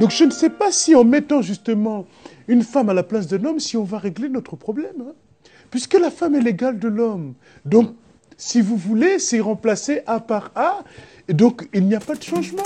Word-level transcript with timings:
Donc 0.00 0.10
je 0.10 0.24
ne 0.24 0.30
sais 0.30 0.50
pas 0.50 0.70
si 0.70 0.94
en 0.94 1.04
mettant 1.04 1.40
justement 1.42 2.06
une 2.48 2.62
femme 2.62 2.90
à 2.90 2.94
la 2.94 3.02
place 3.02 3.26
d'un 3.26 3.44
homme, 3.44 3.58
si 3.60 3.76
on 3.76 3.84
va 3.84 3.98
régler 3.98 4.28
notre 4.28 4.56
problème. 4.56 4.92
hein. 5.00 5.12
Puisque 5.70 5.94
la 5.94 6.10
femme 6.10 6.34
est 6.34 6.40
l'égale 6.40 6.78
de 6.78 6.86
l'homme. 6.88 7.34
Donc, 7.64 7.94
si 8.36 8.60
vous 8.60 8.76
voulez, 8.76 9.18
c'est 9.18 9.40
remplacé 9.40 10.02
A 10.06 10.20
par 10.20 10.52
A. 10.54 10.84
Donc, 11.28 11.68
il 11.72 11.86
n'y 11.86 11.94
a 11.94 12.00
pas 12.00 12.14
de 12.14 12.22
changement. 12.22 12.62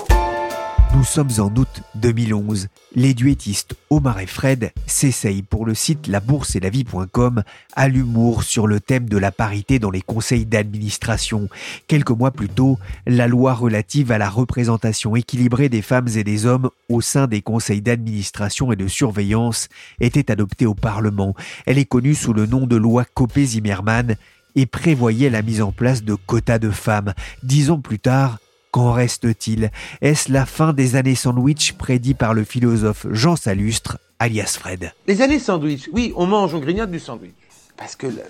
Nous 0.92 1.04
sommes 1.04 1.30
en 1.38 1.54
août 1.54 1.82
2011. 1.94 2.66
Les 2.96 3.14
duettistes 3.14 3.76
Omar 3.90 4.18
et 4.18 4.26
Fred 4.26 4.72
s'essayent 4.86 5.42
pour 5.42 5.64
le 5.64 5.72
site 5.72 6.08
labourseetlavie.com 6.08 7.44
à 7.76 7.88
l'humour 7.88 8.42
sur 8.42 8.66
le 8.66 8.80
thème 8.80 9.08
de 9.08 9.16
la 9.16 9.30
parité 9.30 9.78
dans 9.78 9.92
les 9.92 10.00
conseils 10.00 10.46
d'administration. 10.46 11.48
Quelques 11.86 12.10
mois 12.10 12.32
plus 12.32 12.48
tôt, 12.48 12.76
la 13.06 13.28
loi 13.28 13.54
relative 13.54 14.10
à 14.10 14.18
la 14.18 14.28
représentation 14.28 15.14
équilibrée 15.14 15.68
des 15.68 15.82
femmes 15.82 16.08
et 16.16 16.24
des 16.24 16.44
hommes 16.44 16.70
au 16.88 17.00
sein 17.00 17.28
des 17.28 17.40
conseils 17.40 17.82
d'administration 17.82 18.72
et 18.72 18.76
de 18.76 18.88
surveillance 18.88 19.68
était 20.00 20.32
adoptée 20.32 20.66
au 20.66 20.74
Parlement. 20.74 21.36
Elle 21.66 21.78
est 21.78 21.84
connue 21.84 22.16
sous 22.16 22.32
le 22.32 22.46
nom 22.46 22.66
de 22.66 22.76
loi 22.76 23.04
Copé-Zimmermann 23.04 24.16
et 24.56 24.66
prévoyait 24.66 25.30
la 25.30 25.42
mise 25.42 25.62
en 25.62 25.70
place 25.70 26.02
de 26.02 26.14
quotas 26.14 26.58
de 26.58 26.70
femmes. 26.70 27.14
Dix 27.44 27.70
ans 27.70 27.80
plus 27.80 28.00
tard, 28.00 28.38
Qu'en 28.70 28.92
reste-t-il? 28.92 29.70
Est-ce 30.00 30.30
la 30.30 30.46
fin 30.46 30.72
des 30.72 30.94
années 30.94 31.16
sandwich 31.16 31.72
prédit 31.72 32.14
par 32.14 32.34
le 32.34 32.44
philosophe 32.44 33.06
Jean 33.10 33.34
Salustre, 33.34 33.98
alias 34.20 34.56
Fred? 34.60 34.92
Les 35.08 35.22
années 35.22 35.40
sandwich, 35.40 35.88
oui, 35.92 36.12
on 36.16 36.26
mange, 36.26 36.54
on 36.54 36.60
grignote 36.60 36.90
du 36.90 37.00
sandwich. 37.00 37.32
Parce 37.76 37.96
que 37.96 38.06
la, 38.06 38.22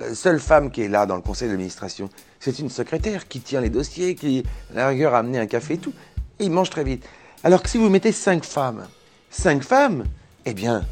la- 0.00 0.08
la 0.08 0.14
seule 0.14 0.38
femme 0.38 0.70
qui 0.70 0.82
est 0.82 0.88
là 0.88 1.04
dans 1.06 1.16
le 1.16 1.22
conseil 1.22 1.48
d'administration, 1.48 2.10
c'est 2.38 2.60
une 2.60 2.70
secrétaire 2.70 3.26
qui 3.26 3.40
tient 3.40 3.60
les 3.60 3.70
dossiers, 3.70 4.14
qui, 4.14 4.44
à 4.72 4.76
la 4.76 4.88
rigueur, 4.88 5.14
a 5.14 5.18
amené 5.18 5.38
un 5.40 5.46
café 5.46 5.74
et 5.74 5.78
tout. 5.78 5.92
Et 6.38 6.44
il 6.44 6.50
mange 6.52 6.70
très 6.70 6.84
vite. 6.84 7.04
Alors 7.42 7.62
que 7.62 7.68
si 7.68 7.78
vous 7.78 7.88
mettez 7.88 8.12
cinq 8.12 8.44
femmes, 8.44 8.86
cinq 9.30 9.64
femmes, 9.64 10.04
eh 10.44 10.54
bien, 10.54 10.84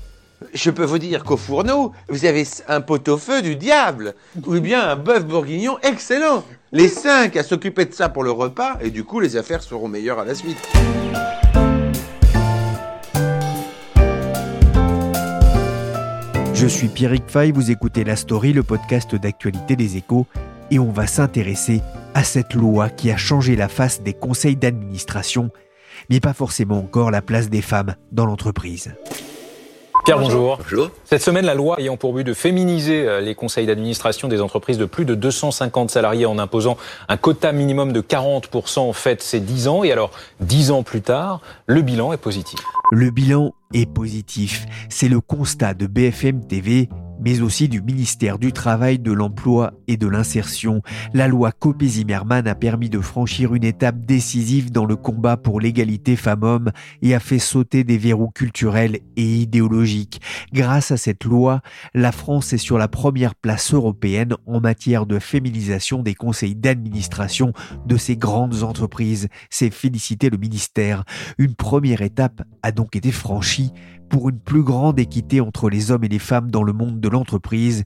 je 0.52 0.70
peux 0.70 0.84
vous 0.84 0.98
dire 0.98 1.22
qu'au 1.24 1.36
fourneau, 1.36 1.92
vous 2.08 2.24
avez 2.24 2.44
un 2.68 2.80
pot-au-feu 2.80 3.40
du 3.42 3.54
diable, 3.54 4.14
ou 4.46 4.58
bien 4.60 4.82
un 4.88 4.96
bœuf 4.96 5.24
bourguignon 5.24 5.78
excellent. 5.82 6.42
Les 6.72 6.88
cinq 6.88 7.36
à 7.36 7.44
s'occuper 7.44 7.84
de 7.84 7.94
ça 7.94 8.08
pour 8.08 8.24
le 8.24 8.32
repas, 8.32 8.76
et 8.80 8.90
du 8.90 9.04
coup, 9.04 9.20
les 9.20 9.36
affaires 9.36 9.62
seront 9.62 9.86
meilleures 9.86 10.18
à 10.18 10.24
la 10.24 10.34
suite. 10.34 10.58
Je 16.54 16.66
suis 16.66 16.88
Pierrick 16.88 17.22
Fay, 17.28 17.52
vous 17.52 17.70
écoutez 17.70 18.02
La 18.02 18.16
Story, 18.16 18.52
le 18.52 18.64
podcast 18.64 19.14
d'actualité 19.14 19.76
des 19.76 19.96
échos, 19.96 20.26
et 20.72 20.80
on 20.80 20.90
va 20.90 21.06
s'intéresser 21.06 21.82
à 22.14 22.24
cette 22.24 22.54
loi 22.54 22.90
qui 22.90 23.12
a 23.12 23.16
changé 23.16 23.54
la 23.54 23.68
face 23.68 24.02
des 24.02 24.14
conseils 24.14 24.56
d'administration, 24.56 25.50
mais 26.10 26.18
pas 26.18 26.32
forcément 26.32 26.78
encore 26.78 27.12
la 27.12 27.22
place 27.22 27.48
des 27.48 27.62
femmes 27.62 27.94
dans 28.10 28.26
l'entreprise. 28.26 28.92
Pierre, 30.06 30.20
bonjour. 30.20 30.58
Bonjour. 30.58 30.90
Cette 31.04 31.20
semaine, 31.20 31.44
la 31.44 31.56
loi 31.56 31.80
ayant 31.80 31.96
pour 31.96 32.12
but 32.12 32.22
de 32.22 32.32
féminiser 32.32 33.08
euh, 33.08 33.20
les 33.20 33.34
conseils 33.34 33.66
d'administration 33.66 34.28
des 34.28 34.40
entreprises 34.40 34.78
de 34.78 34.84
plus 34.84 35.04
de 35.04 35.16
250 35.16 35.90
salariés 35.90 36.26
en 36.26 36.38
imposant 36.38 36.76
un 37.08 37.16
quota 37.16 37.50
minimum 37.50 37.92
de 37.92 38.00
40% 38.00 38.78
en 38.78 38.92
fait 38.92 39.20
ces 39.20 39.40
10 39.40 39.66
ans. 39.66 39.82
Et 39.82 39.90
alors, 39.90 40.12
10 40.38 40.70
ans 40.70 40.84
plus 40.84 41.02
tard, 41.02 41.40
le 41.66 41.82
bilan 41.82 42.12
est 42.12 42.18
positif. 42.18 42.60
Le 42.92 43.10
bilan 43.10 43.52
est 43.74 43.92
positif. 43.92 44.66
C'est 44.88 45.08
le 45.08 45.20
constat 45.20 45.74
de 45.74 45.88
BFM 45.88 46.46
TV, 46.46 46.88
mais 47.20 47.40
aussi 47.40 47.68
du 47.68 47.82
ministère 47.82 48.38
du 48.38 48.52
Travail, 48.52 48.98
de 48.98 49.12
l'Emploi 49.12 49.72
et 49.88 49.96
de 49.96 50.06
l'Insertion. 50.06 50.82
La 51.14 51.28
loi 51.28 51.52
Copé-Zimmermann 51.52 52.46
a 52.46 52.54
permis 52.54 52.90
de 52.90 53.00
franchir 53.00 53.54
une 53.54 53.64
étape 53.64 54.04
décisive 54.04 54.70
dans 54.72 54.84
le 54.84 54.96
combat 54.96 55.36
pour 55.36 55.60
l'égalité 55.60 56.16
femmes-hommes 56.16 56.72
et 57.02 57.14
a 57.14 57.20
fait 57.20 57.38
sauter 57.38 57.84
des 57.84 57.98
verrous 57.98 58.30
culturels 58.30 58.98
et 59.16 59.34
idéologiques. 59.36 60.20
Grâce 60.52 60.90
à 60.90 60.96
cette 60.96 61.24
loi, 61.24 61.60
la 61.94 62.12
France 62.12 62.52
est 62.52 62.58
sur 62.58 62.78
la 62.78 62.88
première 62.88 63.34
place 63.34 63.74
européenne 63.74 64.34
en 64.46 64.60
matière 64.60 65.06
de 65.06 65.18
féminisation 65.18 66.02
des 66.02 66.14
conseils 66.14 66.54
d'administration 66.54 67.52
de 67.86 67.96
ces 67.96 68.16
grandes 68.16 68.62
entreprises. 68.62 69.28
C'est 69.50 69.70
féliciter 69.70 70.30
le 70.30 70.38
ministère. 70.38 71.04
Une 71.38 71.54
première 71.54 72.02
étape 72.02 72.42
a 72.62 72.72
donc 72.72 72.96
été 72.96 73.12
franchie 73.12 73.72
pour 74.08 74.28
une 74.28 74.38
plus 74.38 74.62
grande 74.62 74.98
équité 74.98 75.40
entre 75.40 75.68
les 75.68 75.90
hommes 75.90 76.04
et 76.04 76.08
les 76.08 76.18
femmes 76.18 76.50
dans 76.50 76.62
le 76.62 76.72
monde 76.72 77.00
de 77.00 77.08
l'entreprise, 77.08 77.84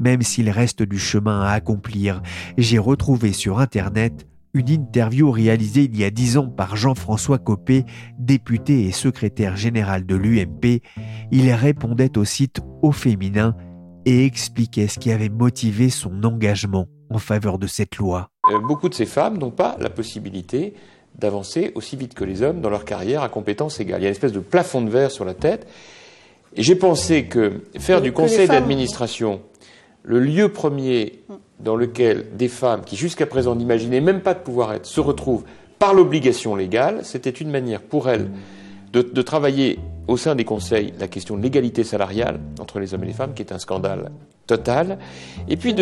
même 0.00 0.22
s'il 0.22 0.50
reste 0.50 0.82
du 0.82 0.98
chemin 0.98 1.42
à 1.42 1.50
accomplir. 1.50 2.22
J'ai 2.58 2.78
retrouvé 2.78 3.32
sur 3.32 3.58
Internet 3.58 4.26
une 4.54 4.68
interview 4.68 5.30
réalisée 5.30 5.84
il 5.84 5.96
y 5.96 6.04
a 6.04 6.10
dix 6.10 6.36
ans 6.36 6.48
par 6.48 6.76
Jean-François 6.76 7.38
Copé, 7.38 7.84
député 8.18 8.84
et 8.84 8.92
secrétaire 8.92 9.56
général 9.56 10.04
de 10.04 10.14
l'UMP. 10.14 10.82
Il 11.30 11.50
répondait 11.52 12.18
au 12.18 12.24
site 12.24 12.60
Au 12.82 12.92
Féminin 12.92 13.56
et 14.04 14.26
expliquait 14.26 14.88
ce 14.88 14.98
qui 14.98 15.10
avait 15.10 15.30
motivé 15.30 15.88
son 15.88 16.22
engagement 16.24 16.86
en 17.08 17.18
faveur 17.18 17.58
de 17.58 17.66
cette 17.66 17.96
loi. 17.96 18.28
Euh, 18.50 18.58
beaucoup 18.58 18.88
de 18.88 18.94
ces 18.94 19.06
femmes 19.06 19.38
n'ont 19.38 19.50
pas 19.50 19.76
la 19.78 19.90
possibilité 19.90 20.74
d'avancer 21.18 21.72
aussi 21.74 21.96
vite 21.96 22.14
que 22.14 22.24
les 22.24 22.42
hommes 22.42 22.60
dans 22.60 22.70
leur 22.70 22.84
carrière 22.84 23.22
à 23.22 23.28
compétences 23.28 23.78
égales. 23.80 24.00
Il 24.00 24.04
y 24.04 24.06
a 24.06 24.08
une 24.08 24.12
espèce 24.14 24.32
de 24.32 24.40
plafond 24.40 24.82
de 24.82 24.90
verre 24.90 25.10
sur 25.10 25.24
la 25.24 25.34
tête. 25.34 25.66
Et 26.56 26.62
j'ai 26.62 26.74
pensé 26.74 27.24
que 27.24 27.62
faire 27.78 27.98
Que- 27.98 28.02
du 28.04 28.12
conseil 28.12 28.48
d'administration 28.48 29.40
le 30.04 30.18
lieu 30.18 30.48
premier 30.50 31.20
dans 31.60 31.76
lequel 31.76 32.26
des 32.36 32.48
femmes 32.48 32.82
qui 32.84 32.96
jusqu'à 32.96 33.24
présent 33.26 33.54
n'imaginaient 33.54 34.00
même 34.00 34.20
pas 34.20 34.34
de 34.34 34.40
pouvoir 34.40 34.72
être 34.72 34.84
se 34.86 35.00
retrouvent 35.00 35.44
par 35.78 35.94
l'obligation 35.94 36.56
légale, 36.56 37.00
c'était 37.04 37.30
une 37.30 37.50
manière 37.50 37.80
pour 37.82 38.08
elles 38.08 38.28
de, 38.92 39.00
de 39.02 39.22
travailler 39.22 39.78
au 40.08 40.16
sein 40.16 40.34
des 40.34 40.44
conseils 40.44 40.92
la 40.98 41.06
question 41.08 41.36
de 41.36 41.42
l'égalité 41.42 41.84
salariale 41.84 42.40
entre 42.60 42.80
les 42.80 42.94
hommes 42.94 43.04
et 43.04 43.06
les 43.06 43.12
femmes, 43.12 43.32
qui 43.32 43.42
est 43.42 43.52
un 43.52 43.58
scandale 43.58 44.10
total. 44.46 44.98
Et 45.48 45.56
puis 45.56 45.72
de, 45.72 45.78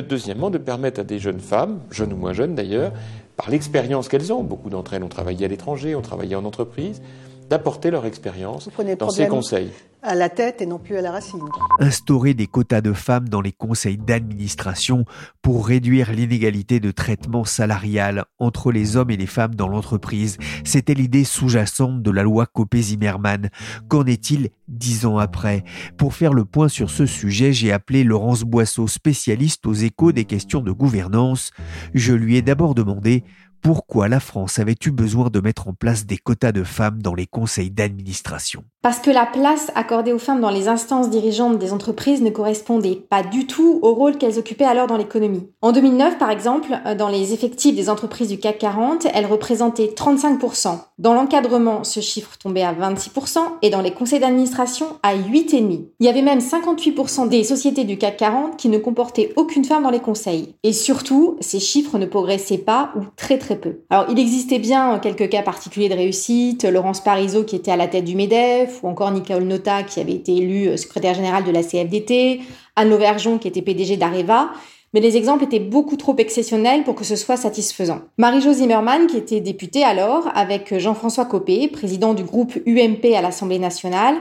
deuxièmement, 0.00 0.50
de 0.50 0.58
permettre 0.58 1.00
à 1.00 1.04
des 1.04 1.18
jeunes 1.18 1.38
femmes, 1.40 1.80
jeunes 1.90 2.12
ou 2.12 2.16
moins 2.16 2.32
jeunes 2.32 2.54
d'ailleurs, 2.54 2.92
par 3.36 3.50
l'expérience 3.50 4.08
qu'elles 4.08 4.32
ont, 4.32 4.42
beaucoup 4.42 4.70
d'entre 4.70 4.94
elles 4.94 5.02
ont 5.02 5.08
travaillé 5.08 5.44
à 5.44 5.48
l'étranger, 5.48 5.94
ont 5.94 6.02
travaillé 6.02 6.36
en 6.36 6.44
entreprise, 6.44 7.02
d'apporter 7.50 7.90
leur 7.90 8.06
expérience 8.06 8.68
dans 8.98 9.10
ces 9.10 9.28
conseils. 9.28 9.70
à 10.02 10.14
la 10.14 10.28
tête 10.28 10.60
et 10.60 10.66
non 10.66 10.78
plus 10.78 10.96
à 10.96 11.02
la 11.02 11.10
racine. 11.10 11.40
instaurer 11.78 12.34
des 12.34 12.46
quotas 12.46 12.80
de 12.80 12.92
femmes 12.92 13.28
dans 13.28 13.40
les 13.40 13.52
conseils 13.52 13.96
d'administration 13.96 15.04
pour 15.42 15.66
réduire 15.66 16.12
l'inégalité 16.12 16.80
de 16.80 16.90
traitement 16.90 17.44
salarial 17.44 18.24
entre 18.38 18.70
les 18.70 18.96
hommes 18.96 19.10
et 19.10 19.16
les 19.16 19.26
femmes 19.26 19.54
dans 19.54 19.68
l'entreprise. 19.68 20.36
C'était 20.64 20.94
l'idée 20.94 21.24
sous-jacente 21.24 22.02
de 22.02 22.10
la 22.10 22.22
loi 22.22 22.46
Copé-Zimmermann. 22.46 23.50
Qu'en 23.88 24.04
est-il 24.04 24.50
dix 24.68 25.06
ans 25.06 25.18
après? 25.18 25.64
Pour 25.96 26.14
faire 26.14 26.32
le 26.32 26.44
point 26.44 26.68
sur 26.68 26.90
ce 26.90 27.06
sujet, 27.06 27.52
j'ai 27.52 27.72
appelé 27.72 28.04
Laurence 28.04 28.42
Boisseau, 28.42 28.88
spécialiste 28.88 29.66
aux 29.66 29.74
échos 29.74 30.12
des 30.12 30.24
questions 30.24 30.60
de 30.60 30.72
gouvernance. 30.72 31.50
Je 31.94 32.12
lui 32.12 32.36
ai 32.36 32.42
d'abord 32.42 32.74
demandé 32.74 33.24
pourquoi 33.64 34.08
la 34.08 34.20
France 34.20 34.58
avait 34.58 34.76
eu 34.84 34.90
besoin 34.90 35.30
de 35.30 35.40
mettre 35.40 35.68
en 35.68 35.72
place 35.72 36.04
des 36.04 36.18
quotas 36.18 36.52
de 36.52 36.64
femmes 36.64 37.00
dans 37.00 37.14
les 37.14 37.26
conseils 37.26 37.70
d'administration? 37.70 38.62
Parce 38.82 38.98
que 38.98 39.10
la 39.10 39.24
place 39.24 39.72
accordée 39.74 40.12
aux 40.12 40.18
femmes 40.18 40.42
dans 40.42 40.50
les 40.50 40.68
instances 40.68 41.08
dirigeantes 41.08 41.58
des 41.58 41.72
entreprises 41.72 42.20
ne 42.20 42.28
correspondait 42.28 42.96
pas 42.96 43.22
du 43.22 43.46
tout 43.46 43.78
au 43.80 43.94
rôle 43.94 44.18
qu'elles 44.18 44.38
occupaient 44.38 44.66
alors 44.66 44.86
dans 44.86 44.98
l'économie. 44.98 45.48
En 45.62 45.72
2009, 45.72 46.18
par 46.18 46.28
exemple, 46.28 46.78
euh, 46.84 46.94
dans 46.94 47.08
les 47.08 47.32
effectifs 47.32 47.74
des 47.74 47.88
entreprises 47.88 48.28
du 48.28 48.36
CAC 48.36 48.58
40, 48.58 49.06
elles 49.14 49.24
représentaient 49.24 49.94
35%. 49.96 50.80
Dans 50.98 51.14
l'encadrement, 51.14 51.84
ce 51.84 52.00
chiffre 52.00 52.36
tombait 52.36 52.62
à 52.62 52.74
26% 52.74 53.38
et 53.62 53.70
dans 53.70 53.80
les 53.80 53.92
conseils 53.92 54.20
d'administration 54.20 54.98
à 55.02 55.16
8,5%. 55.16 55.86
Il 56.00 56.06
y 56.06 56.10
avait 56.10 56.20
même 56.20 56.40
58% 56.40 57.30
des 57.30 57.42
sociétés 57.44 57.84
du 57.84 57.96
CAC 57.96 58.18
40 58.18 58.58
qui 58.58 58.68
ne 58.68 58.76
comportaient 58.76 59.32
aucune 59.36 59.64
femme 59.64 59.84
dans 59.84 59.90
les 59.90 60.00
conseils. 60.00 60.54
Et 60.62 60.74
surtout, 60.74 61.38
ces 61.40 61.60
chiffres 61.60 61.96
ne 61.96 62.04
progressaient 62.04 62.58
pas 62.58 62.92
ou 62.96 63.00
très 63.16 63.38
très 63.38 63.53
peu. 63.56 63.80
Alors, 63.90 64.06
il 64.10 64.18
existait 64.18 64.58
bien 64.58 64.98
quelques 64.98 65.28
cas 65.28 65.42
particuliers 65.42 65.88
de 65.88 65.94
réussite, 65.94 66.64
Laurence 66.64 67.02
Parisot 67.02 67.44
qui 67.44 67.56
était 67.56 67.70
à 67.70 67.76
la 67.76 67.88
tête 67.88 68.04
du 68.04 68.16
MEDEF, 68.16 68.82
ou 68.82 68.88
encore 68.88 69.10
Nicole 69.10 69.44
Nota 69.44 69.82
qui 69.82 70.00
avait 70.00 70.14
été 70.14 70.36
élue 70.36 70.76
secrétaire 70.78 71.14
générale 71.14 71.44
de 71.44 71.50
la 71.50 71.62
CFDT, 71.62 72.40
Anne 72.76 72.90
Lauvergeon 72.90 73.38
qui 73.38 73.48
était 73.48 73.62
PDG 73.62 73.96
d'Areva. 73.96 74.50
Mais 74.94 75.00
les 75.00 75.16
exemples 75.16 75.42
étaient 75.42 75.58
beaucoup 75.58 75.96
trop 75.96 76.14
exceptionnels 76.18 76.84
pour 76.84 76.94
que 76.94 77.02
ce 77.02 77.16
soit 77.16 77.36
satisfaisant. 77.36 78.02
Marie-Jo 78.16 78.52
Zimmermann, 78.52 79.08
qui 79.08 79.16
était 79.16 79.40
députée 79.40 79.82
alors, 79.82 80.28
avec 80.36 80.78
Jean-François 80.78 81.24
Copé, 81.24 81.66
président 81.66 82.14
du 82.14 82.22
groupe 82.22 82.54
UMP 82.64 83.12
à 83.16 83.20
l'Assemblée 83.20 83.58
nationale, 83.58 84.14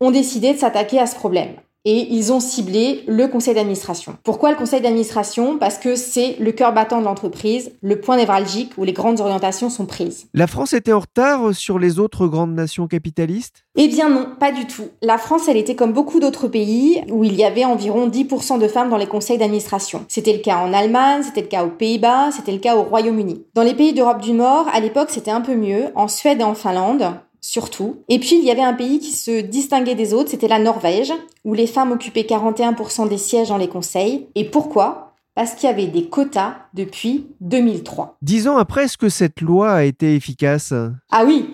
ont 0.00 0.12
décidé 0.12 0.52
de 0.52 0.58
s'attaquer 0.58 1.00
à 1.00 1.06
ce 1.06 1.16
problème 1.16 1.54
et 1.84 2.08
ils 2.10 2.32
ont 2.32 2.40
ciblé 2.40 3.02
le 3.06 3.28
conseil 3.28 3.54
d'administration. 3.54 4.16
Pourquoi 4.24 4.50
le 4.50 4.56
conseil 4.56 4.80
d'administration? 4.80 5.58
Parce 5.58 5.78
que 5.78 5.96
c'est 5.96 6.36
le 6.38 6.52
cœur 6.52 6.72
battant 6.72 7.00
de 7.00 7.04
l'entreprise, 7.04 7.72
le 7.82 8.00
point 8.00 8.16
névralgique 8.16 8.72
où 8.78 8.84
les 8.84 8.92
grandes 8.92 9.20
orientations 9.20 9.70
sont 9.70 9.86
prises. 9.86 10.26
La 10.32 10.46
France 10.46 10.72
était 10.72 10.92
en 10.92 11.00
retard 11.00 11.54
sur 11.54 11.78
les 11.78 11.98
autres 11.98 12.26
grandes 12.26 12.54
nations 12.54 12.86
capitalistes? 12.86 13.64
Eh 13.76 13.88
bien 13.88 14.08
non, 14.08 14.28
pas 14.38 14.52
du 14.52 14.66
tout. 14.66 14.84
La 15.02 15.18
France, 15.18 15.48
elle 15.48 15.56
était 15.56 15.74
comme 15.74 15.92
beaucoup 15.92 16.20
d'autres 16.20 16.48
pays 16.48 17.02
où 17.10 17.24
il 17.24 17.34
y 17.34 17.44
avait 17.44 17.64
environ 17.64 18.08
10% 18.08 18.58
de 18.58 18.68
femmes 18.68 18.88
dans 18.88 18.96
les 18.96 19.06
conseils 19.06 19.38
d'administration. 19.38 20.04
C'était 20.08 20.32
le 20.32 20.38
cas 20.38 20.58
en 20.58 20.72
Allemagne, 20.72 21.22
c'était 21.22 21.42
le 21.42 21.48
cas 21.48 21.64
aux 21.64 21.70
Pays-Bas, 21.70 22.30
c'était 22.30 22.52
le 22.52 22.58
cas 22.58 22.76
au 22.76 22.82
Royaume-Uni. 22.82 23.44
Dans 23.54 23.62
les 23.62 23.74
pays 23.74 23.92
d'Europe 23.92 24.22
du 24.22 24.32
Nord, 24.32 24.66
à 24.72 24.80
l'époque, 24.80 25.10
c'était 25.10 25.30
un 25.30 25.40
peu 25.40 25.54
mieux. 25.54 25.86
En 25.94 26.08
Suède 26.08 26.40
et 26.40 26.44
en 26.44 26.54
Finlande, 26.54 27.14
surtout. 27.44 28.02
Et 28.08 28.18
puis, 28.18 28.36
il 28.38 28.44
y 28.44 28.50
avait 28.50 28.62
un 28.62 28.72
pays 28.72 28.98
qui 28.98 29.12
se 29.12 29.42
distinguait 29.42 29.94
des 29.94 30.14
autres, 30.14 30.30
c'était 30.30 30.48
la 30.48 30.58
Norvège, 30.58 31.12
où 31.44 31.52
les 31.52 31.66
femmes 31.66 31.92
occupaient 31.92 32.22
41% 32.22 33.06
des 33.06 33.18
sièges 33.18 33.48
dans 33.48 33.58
les 33.58 33.68
conseils. 33.68 34.26
Et 34.34 34.44
pourquoi? 34.44 35.12
Parce 35.34 35.54
qu'il 35.54 35.68
y 35.68 35.72
avait 35.72 35.88
des 35.88 36.08
quotas 36.08 36.54
depuis 36.72 37.26
2003. 37.40 38.16
Dix 38.22 38.48
ans 38.48 38.56
après, 38.56 38.84
est-ce 38.84 38.96
que 38.96 39.10
cette 39.10 39.42
loi 39.42 39.72
a 39.72 39.84
été 39.84 40.14
efficace? 40.14 40.72
Ah 41.10 41.24
oui 41.26 41.50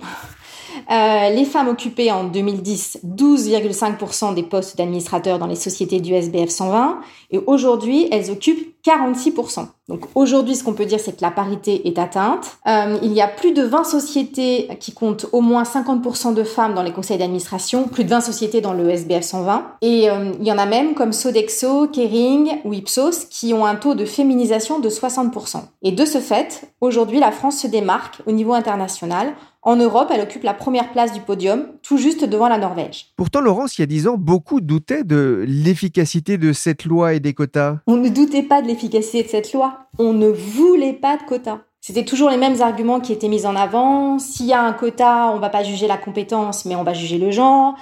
euh, 0.90 1.30
les 1.30 1.44
femmes 1.44 1.68
occupaient 1.68 2.10
en 2.10 2.24
2010 2.24 3.00
12,5% 3.04 4.34
des 4.34 4.42
postes 4.42 4.76
d'administrateurs 4.76 5.38
dans 5.38 5.46
les 5.46 5.54
sociétés 5.54 6.00
du 6.00 6.14
SBF 6.14 6.48
120 6.48 7.00
et 7.30 7.38
aujourd'hui 7.46 8.08
elles 8.10 8.30
occupent 8.30 8.74
46%. 8.84 9.68
Donc 9.90 10.04
aujourd'hui 10.14 10.54
ce 10.54 10.62
qu'on 10.62 10.72
peut 10.72 10.86
dire 10.86 11.00
c'est 11.00 11.16
que 11.16 11.22
la 11.22 11.32
parité 11.32 11.88
est 11.88 11.98
atteinte. 11.98 12.58
Euh, 12.68 12.96
il 13.02 13.12
y 13.12 13.20
a 13.20 13.26
plus 13.26 13.52
de 13.52 13.62
20 13.62 13.82
sociétés 13.82 14.68
qui 14.78 14.92
comptent 14.92 15.26
au 15.32 15.40
moins 15.40 15.64
50% 15.64 16.32
de 16.32 16.44
femmes 16.44 16.74
dans 16.74 16.84
les 16.84 16.92
conseils 16.92 17.18
d'administration, 17.18 17.88
plus 17.88 18.04
de 18.04 18.10
20 18.10 18.20
sociétés 18.20 18.60
dans 18.60 18.72
le 18.72 18.88
SBF 18.88 19.22
120 19.22 19.64
et 19.82 20.08
euh, 20.08 20.32
il 20.38 20.46
y 20.46 20.52
en 20.52 20.58
a 20.58 20.66
même 20.66 20.94
comme 20.94 21.12
Sodexo, 21.12 21.88
Kering 21.88 22.60
ou 22.64 22.72
Ipsos 22.72 23.26
qui 23.28 23.52
ont 23.52 23.66
un 23.66 23.74
taux 23.74 23.96
de 23.96 24.04
féminisation 24.04 24.78
de 24.78 24.88
60%. 24.88 25.56
Et 25.82 25.90
de 25.90 26.04
ce 26.04 26.18
fait, 26.18 26.72
aujourd'hui 26.80 27.18
la 27.18 27.32
France 27.32 27.58
se 27.58 27.66
démarque 27.66 28.22
au 28.26 28.32
niveau 28.32 28.54
international 28.54 29.34
en 29.62 29.76
Europe, 29.76 30.10
elle 30.10 30.22
occupe 30.22 30.42
la 30.42 30.54
première 30.54 30.90
place 30.90 31.12
du 31.12 31.20
podium, 31.20 31.66
tout 31.82 31.98
juste 31.98 32.24
devant 32.24 32.48
la 32.48 32.56
Norvège. 32.56 33.08
Pourtant, 33.16 33.42
Laurence, 33.42 33.76
il 33.76 33.82
y 33.82 33.84
a 33.84 33.86
dix 33.86 34.08
ans, 34.08 34.16
beaucoup 34.16 34.62
doutaient 34.62 35.04
de 35.04 35.44
l'efficacité 35.46 36.38
de 36.38 36.54
cette 36.54 36.86
loi 36.86 37.12
et 37.12 37.20
des 37.20 37.34
quotas. 37.34 37.76
On 37.86 37.96
ne 37.96 38.08
doutait 38.08 38.42
pas 38.42 38.62
de 38.62 38.68
l'efficacité 38.68 39.22
de 39.22 39.28
cette 39.28 39.52
loi. 39.52 39.79
On 39.98 40.12
ne 40.12 40.28
voulait 40.28 40.92
pas 40.92 41.16
de 41.16 41.22
quotas. 41.22 41.58
C'était 41.80 42.04
toujours 42.04 42.30
les 42.30 42.36
mêmes 42.36 42.60
arguments 42.60 43.00
qui 43.00 43.12
étaient 43.12 43.28
mis 43.28 43.46
en 43.46 43.56
avant. 43.56 44.18
S'il 44.18 44.46
y 44.46 44.52
a 44.52 44.62
un 44.62 44.72
quota, 44.72 45.32
on 45.34 45.38
va 45.38 45.48
pas 45.48 45.62
juger 45.62 45.86
la 45.86 45.96
compétence, 45.96 46.64
mais 46.66 46.76
on 46.76 46.84
va 46.84 46.92
juger 46.92 47.18
le 47.18 47.30
genre 47.30 47.74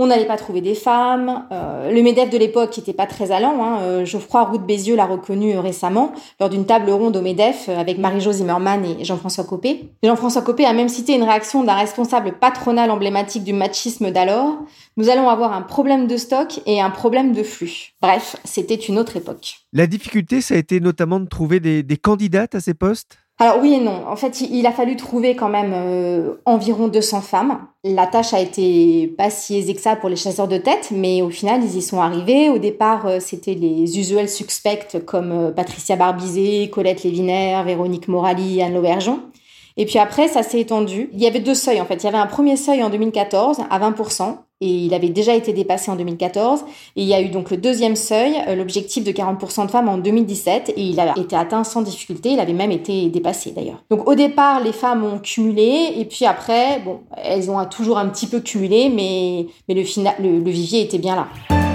on 0.00 0.06
n'allait 0.06 0.26
pas 0.26 0.38
trouver 0.38 0.62
des 0.62 0.74
femmes. 0.74 1.44
Euh, 1.52 1.92
le 1.92 2.02
MEDEF 2.02 2.30
de 2.30 2.38
l'époque 2.38 2.74
n'était 2.78 2.94
pas 2.94 3.06
très 3.06 3.32
allant. 3.32 3.62
Hein. 3.62 3.80
Euh, 3.82 4.04
Geoffroy 4.06 4.44
Roux 4.44 4.56
de 4.56 4.62
Bézieux 4.62 4.96
l'a 4.96 5.04
reconnu 5.04 5.52
euh, 5.52 5.60
récemment 5.60 6.12
lors 6.40 6.48
d'une 6.48 6.64
table 6.64 6.90
ronde 6.90 7.18
au 7.18 7.20
MEDEF 7.20 7.68
avec 7.68 7.98
Marie-Jo 7.98 8.32
Zimmermann 8.32 8.82
et 8.82 9.04
Jean-François 9.04 9.44
Copé. 9.44 9.90
Jean-François 10.02 10.40
Copé 10.40 10.64
a 10.64 10.72
même 10.72 10.88
cité 10.88 11.14
une 11.14 11.22
réaction 11.22 11.64
d'un 11.64 11.74
responsable 11.74 12.32
patronal 12.40 12.90
emblématique 12.90 13.44
du 13.44 13.52
machisme 13.52 14.10
d'alors. 14.10 14.56
Nous 14.96 15.10
allons 15.10 15.28
avoir 15.28 15.52
un 15.52 15.62
problème 15.62 16.06
de 16.06 16.16
stock 16.16 16.60
et 16.64 16.80
un 16.80 16.90
problème 16.90 17.34
de 17.34 17.42
flux. 17.42 17.92
Bref, 18.00 18.36
c'était 18.44 18.74
une 18.74 18.98
autre 18.98 19.18
époque. 19.18 19.56
La 19.74 19.86
difficulté, 19.86 20.40
ça 20.40 20.54
a 20.54 20.56
été 20.56 20.80
notamment 20.80 21.20
de 21.20 21.28
trouver 21.28 21.60
des 21.60 21.96
candidates 21.98 22.54
à 22.54 22.60
ces 22.60 22.72
postes? 22.72 23.18
Alors 23.40 23.58
oui 23.62 23.72
et 23.72 23.80
non. 23.80 24.06
En 24.06 24.16
fait, 24.16 24.42
il 24.42 24.66
a 24.66 24.70
fallu 24.70 24.96
trouver 24.96 25.34
quand 25.34 25.48
même 25.48 25.72
euh, 25.74 26.34
environ 26.44 26.88
200 26.88 27.22
femmes. 27.22 27.58
La 27.84 28.06
tâche 28.06 28.34
a 28.34 28.40
été 28.40 29.06
pas 29.16 29.30
si 29.30 29.56
aisée 29.56 29.74
que 29.74 29.80
ça 29.80 29.96
pour 29.96 30.10
les 30.10 30.16
chasseurs 30.16 30.46
de 30.46 30.58
tête, 30.58 30.90
mais 30.90 31.22
au 31.22 31.30
final, 31.30 31.62
ils 31.64 31.74
y 31.74 31.80
sont 31.80 32.02
arrivés. 32.02 32.50
Au 32.50 32.58
départ, 32.58 33.06
euh, 33.06 33.18
c'était 33.18 33.54
les 33.54 33.98
usuels 33.98 34.28
suspects 34.28 35.02
comme 35.06 35.32
euh, 35.32 35.50
Patricia 35.52 35.96
Barbizet, 35.96 36.68
Colette 36.70 37.02
Lévinaire, 37.02 37.64
Véronique 37.64 38.08
Morali, 38.08 38.60
Anne 38.60 38.74
Lauvergeon. 38.74 39.20
Et 39.78 39.86
puis 39.86 39.98
après, 39.98 40.28
ça 40.28 40.42
s'est 40.42 40.60
étendu. 40.60 41.08
Il 41.14 41.20
y 41.22 41.26
avait 41.26 41.40
deux 41.40 41.54
seuils 41.54 41.80
en 41.80 41.86
fait. 41.86 41.94
Il 41.94 42.04
y 42.04 42.08
avait 42.08 42.18
un 42.18 42.26
premier 42.26 42.56
seuil 42.56 42.82
en 42.82 42.90
2014 42.90 43.60
à 43.70 43.78
20% 43.78 44.36
et 44.60 44.68
il 44.68 44.94
avait 44.94 45.08
déjà 45.08 45.34
été 45.34 45.52
dépassé 45.52 45.90
en 45.90 45.96
2014. 45.96 46.60
Et 46.96 47.02
il 47.02 47.08
y 47.08 47.14
a 47.14 47.20
eu 47.20 47.28
donc 47.28 47.50
le 47.50 47.56
deuxième 47.56 47.96
seuil, 47.96 48.34
euh, 48.48 48.54
l'objectif 48.54 49.04
de 49.04 49.12
40% 49.12 49.66
de 49.66 49.70
femmes 49.70 49.88
en 49.88 49.98
2017 49.98 50.74
et 50.76 50.82
il 50.82 51.00
a 51.00 51.14
été 51.18 51.36
atteint 51.36 51.64
sans 51.64 51.82
difficulté. 51.82 52.30
Il 52.30 52.40
avait 52.40 52.52
même 52.52 52.72
été 52.72 53.08
dépassé 53.08 53.52
d'ailleurs. 53.52 53.82
Donc 53.90 54.08
au 54.08 54.14
départ, 54.14 54.62
les 54.62 54.72
femmes 54.72 55.04
ont 55.04 55.18
cumulé 55.18 55.94
et 55.96 56.04
puis 56.04 56.26
après, 56.26 56.80
bon, 56.80 57.00
elles 57.16 57.50
ont 57.50 57.64
toujours 57.64 57.98
un 57.98 58.08
petit 58.08 58.26
peu 58.26 58.40
cumulé, 58.40 58.88
mais, 58.88 59.46
mais 59.68 59.74
le, 59.74 59.82
le 60.22 60.50
vivier 60.50 60.82
était 60.82 60.98
bien 60.98 61.16
là. 61.16 61.69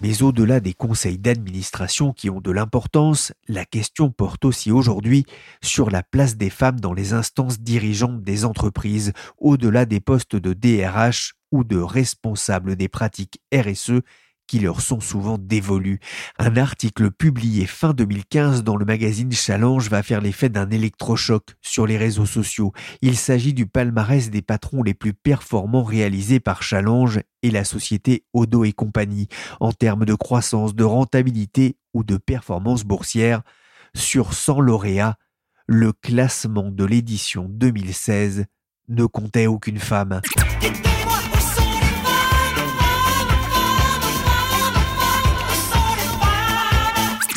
Mais 0.00 0.22
au-delà 0.22 0.60
des 0.60 0.74
conseils 0.74 1.18
d'administration 1.18 2.12
qui 2.12 2.28
ont 2.28 2.40
de 2.40 2.50
l'importance, 2.50 3.32
la 3.48 3.64
question 3.64 4.10
porte 4.10 4.44
aussi 4.44 4.70
aujourd'hui 4.70 5.24
sur 5.62 5.90
la 5.90 6.02
place 6.02 6.36
des 6.36 6.50
femmes 6.50 6.80
dans 6.80 6.92
les 6.92 7.14
instances 7.14 7.60
dirigeantes 7.60 8.22
des 8.22 8.44
entreprises, 8.44 9.12
au-delà 9.38 9.86
des 9.86 10.00
postes 10.00 10.36
de 10.36 10.52
DRH 10.52 11.34
ou 11.50 11.64
de 11.64 11.78
responsables 11.78 12.76
des 12.76 12.88
pratiques 12.88 13.40
RSE 13.54 14.02
qui 14.46 14.58
leur 14.58 14.80
sont 14.80 15.00
souvent 15.00 15.38
dévolus. 15.38 16.00
Un 16.38 16.56
article 16.56 17.10
publié 17.10 17.66
fin 17.66 17.92
2015 17.92 18.62
dans 18.62 18.76
le 18.76 18.84
magazine 18.84 19.32
Challenge 19.32 19.88
va 19.88 20.02
faire 20.02 20.20
l'effet 20.20 20.48
d'un 20.48 20.70
électrochoc 20.70 21.56
sur 21.60 21.86
les 21.86 21.96
réseaux 21.96 22.26
sociaux. 22.26 22.72
Il 23.02 23.16
s'agit 23.16 23.54
du 23.54 23.66
palmarès 23.66 24.30
des 24.30 24.42
patrons 24.42 24.82
les 24.82 24.94
plus 24.94 25.14
performants 25.14 25.84
réalisés 25.84 26.40
par 26.40 26.62
Challenge 26.62 27.20
et 27.42 27.50
la 27.50 27.64
société 27.64 28.24
Odo 28.32 28.64
et 28.64 28.72
compagnie 28.72 29.28
en 29.60 29.72
termes 29.72 30.04
de 30.04 30.14
croissance, 30.14 30.74
de 30.74 30.84
rentabilité 30.84 31.76
ou 31.94 32.04
de 32.04 32.16
performance 32.16 32.84
boursière. 32.84 33.42
Sur 33.94 34.34
100 34.34 34.60
lauréats, 34.60 35.16
le 35.66 35.92
classement 35.92 36.70
de 36.70 36.84
l'édition 36.84 37.46
2016 37.48 38.46
ne 38.88 39.06
comptait 39.06 39.46
aucune 39.46 39.78
femme. 39.78 40.20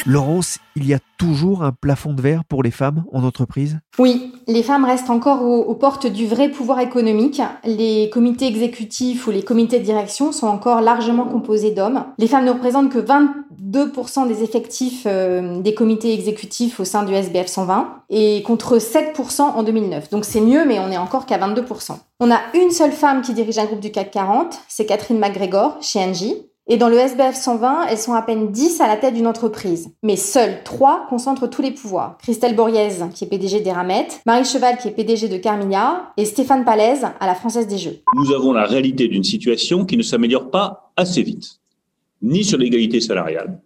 Laurence, 0.10 0.58
il 0.76 0.88
y 0.88 0.96
a 0.96 1.00
toujours 1.20 1.62
un 1.62 1.72
plafond 1.72 2.14
de 2.14 2.22
verre 2.24 2.44
pour 2.44 2.64
les 2.64 2.72
femmes 2.72 3.04
en 3.14 3.24
entreprise? 3.24 3.78
Oui, 4.00 4.33
les 4.48 4.64
femmes 4.64 4.83
restent 4.83 5.12
encore 5.12 5.44
aux, 5.44 5.76
portes 5.76 6.07
du 6.07 6.26
vrai 6.26 6.50
pouvoir 6.50 6.80
économique. 6.80 7.44
Les 7.64 8.10
comités 8.12 8.48
exécutifs 8.48 9.28
ou 9.28 9.31
les 9.31 9.44
comités 9.44 9.78
de 9.78 9.83
direction 9.83 10.31
sont 10.31 10.48
encore 10.48 10.81
largement 10.81 11.26
composés 11.26 11.69
d'hommes. 11.69 12.06
Les 12.18 12.26
femmes 12.26 12.45
ne 12.45 12.50
représentent 12.50 12.92
que 12.92 12.98
22% 12.98 14.28
des 14.28 14.42
effectifs 14.42 15.04
euh, 15.06 15.62
des 15.62 15.76
comités 15.76 16.12
exécutifs 16.12 16.80
au 16.80 16.86
sein 16.86 17.04
du 17.04 17.14
SBF 17.14 17.45
120 17.45 18.02
et 18.10 18.42
contre 18.42 18.80
7% 18.80 19.42
en 19.42 19.62
2009. 19.62 20.10
Donc 20.10 20.26
c'est 20.26 20.42
mieux, 20.42 20.66
mais 20.66 20.80
on 20.80 20.90
est 20.90 20.98
encore 20.98 21.28
qu'à 21.28 21.38
22%. 21.38 21.92
On 22.19 22.31
a 22.31 22.40
une 22.56 22.72
seule 22.72 22.94
femme 22.94 23.22
qui 23.22 23.36
dirige 23.36 23.60
un 23.60 23.66
groupe 23.66 23.80
du 23.80 23.92
CAC 23.92 24.10
40, 24.10 24.60
c'est 24.68 24.88
Catherine 24.88 25.19
McGregor 25.19 25.78
chez 25.81 26.00
Engie. 26.00 26.49
Et 26.71 26.78
dans 26.78 26.88
le 26.88 26.97
SBF 26.97 27.33
120, 27.33 27.88
elles 27.88 27.97
sont 27.97 28.14
à 28.14 28.21
peine 28.21 28.52
10 28.52 28.80
à 28.80 28.88
la 28.88 28.95
tête 28.95 29.16
d'une 29.16 29.26
entreprise. 29.26 29.90
Mais 30.04 30.16
seules 30.16 30.61
3 30.64 31.07
concentrent 31.09 31.49
tous 31.49 31.64
les 31.64 31.71
pouvoirs. 31.71 32.19
Christelle 32.21 32.56
Boriez, 32.56 32.90
qui 33.16 33.23
est 33.23 33.28
PDG 33.28 33.61
d'Eramet, 33.61 34.07
Marie 34.28 34.45
Cheval, 34.45 34.78
qui 34.78 34.88
est 34.88 34.92
PDG 34.92 35.30
de 35.30 35.38
Carmilla, 35.38 36.14
et 36.16 36.26
Stéphane 36.26 36.64
Palaise, 36.64 37.07
à 37.19 37.26
la 37.26 37.33
Française 37.33 37.66
des 37.66 37.80
Jeux. 37.80 37.97
Nous 38.16 38.35
avons 38.35 38.54
la 38.54 38.66
réalité 38.66 39.07
d'une 39.07 39.23
situation 39.23 39.83
qui 39.83 39.97
ne 39.97 40.04
s'améliore 40.04 40.52
pas 40.52 40.92
assez 40.95 41.23
vite, 41.23 41.59
ni 42.21 42.44
sur 42.44 42.59
l'égalité 42.59 43.02
salariale, 43.02 43.59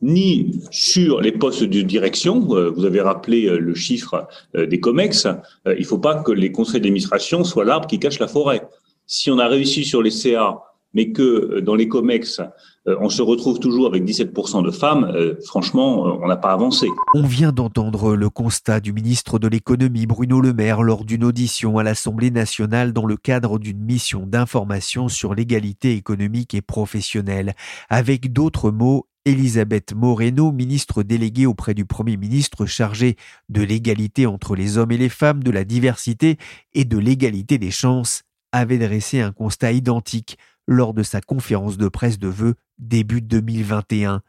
ni 0.00 0.60
sur 0.70 1.20
les 1.20 1.32
postes 1.32 1.64
de 1.64 1.82
direction. 1.82 2.46
Euh, 2.54 2.70
vous 2.70 2.84
avez 2.84 3.00
rappelé 3.00 3.46
euh, 3.46 3.58
le 3.58 3.74
chiffre 3.74 4.28
euh, 4.54 4.66
des 4.66 4.78
COMEX. 4.78 5.26
Il 5.66 5.80
ne 5.80 5.84
faut 5.84 5.98
pas 5.98 6.22
que 6.22 6.30
les 6.30 6.52
conseils 6.52 6.80
d'administration 6.80 7.42
soient 7.42 7.64
l'arbre 7.64 7.88
qui 7.88 7.98
cache 7.98 8.20
la 8.20 8.28
forêt. 8.28 8.62
Si 9.08 9.28
on 9.28 9.40
a 9.40 9.48
réussi 9.48 9.84
sur 9.84 10.02
les 10.02 10.12
CA 10.12 10.62
mais 10.94 11.12
que 11.12 11.22
euh, 11.22 11.60
dans 11.60 11.74
les 11.74 11.88
COMEX, 11.88 12.40
euh, 12.88 12.96
on 13.00 13.08
se 13.08 13.22
retrouve 13.22 13.58
toujours 13.58 13.86
avec 13.86 14.04
17% 14.04 14.64
de 14.64 14.70
femmes, 14.70 15.04
euh, 15.14 15.34
franchement, 15.44 16.18
on 16.22 16.26
n'a 16.26 16.36
pas 16.36 16.52
avancé. 16.52 16.88
On 17.14 17.22
vient 17.22 17.52
d'entendre 17.52 18.14
le 18.14 18.30
constat 18.30 18.80
du 18.80 18.92
ministre 18.92 19.38
de 19.38 19.48
l'économie 19.48 20.06
Bruno 20.06 20.40
Le 20.40 20.52
Maire 20.52 20.82
lors 20.82 21.04
d'une 21.04 21.24
audition 21.24 21.78
à 21.78 21.82
l'Assemblée 21.82 22.30
nationale 22.30 22.92
dans 22.92 23.06
le 23.06 23.16
cadre 23.16 23.58
d'une 23.58 23.80
mission 23.80 24.26
d'information 24.26 25.08
sur 25.08 25.34
l'égalité 25.34 25.94
économique 25.94 26.54
et 26.54 26.62
professionnelle. 26.62 27.54
Avec 27.88 28.32
d'autres 28.32 28.70
mots, 28.70 29.06
Elisabeth 29.24 29.94
Moreno, 29.94 30.50
ministre 30.50 31.04
déléguée 31.04 31.46
auprès 31.46 31.74
du 31.74 31.84
Premier 31.84 32.16
ministre 32.16 32.66
chargée 32.66 33.16
de 33.48 33.62
l'égalité 33.62 34.26
entre 34.26 34.56
les 34.56 34.78
hommes 34.78 34.90
et 34.90 34.96
les 34.96 35.08
femmes, 35.08 35.44
de 35.44 35.52
la 35.52 35.64
diversité 35.64 36.38
et 36.74 36.84
de 36.84 36.98
l'égalité 36.98 37.56
des 37.58 37.70
chances, 37.70 38.24
avait 38.52 38.78
dressé 38.78 39.20
un 39.20 39.32
constat 39.32 39.72
identique 39.72 40.38
lors 40.66 40.94
de 40.94 41.02
sa 41.02 41.20
conférence 41.20 41.78
de 41.78 41.88
presse 41.88 42.18
de 42.18 42.28
vœux 42.28 42.54
début 42.78 43.20
2021. 43.20 44.22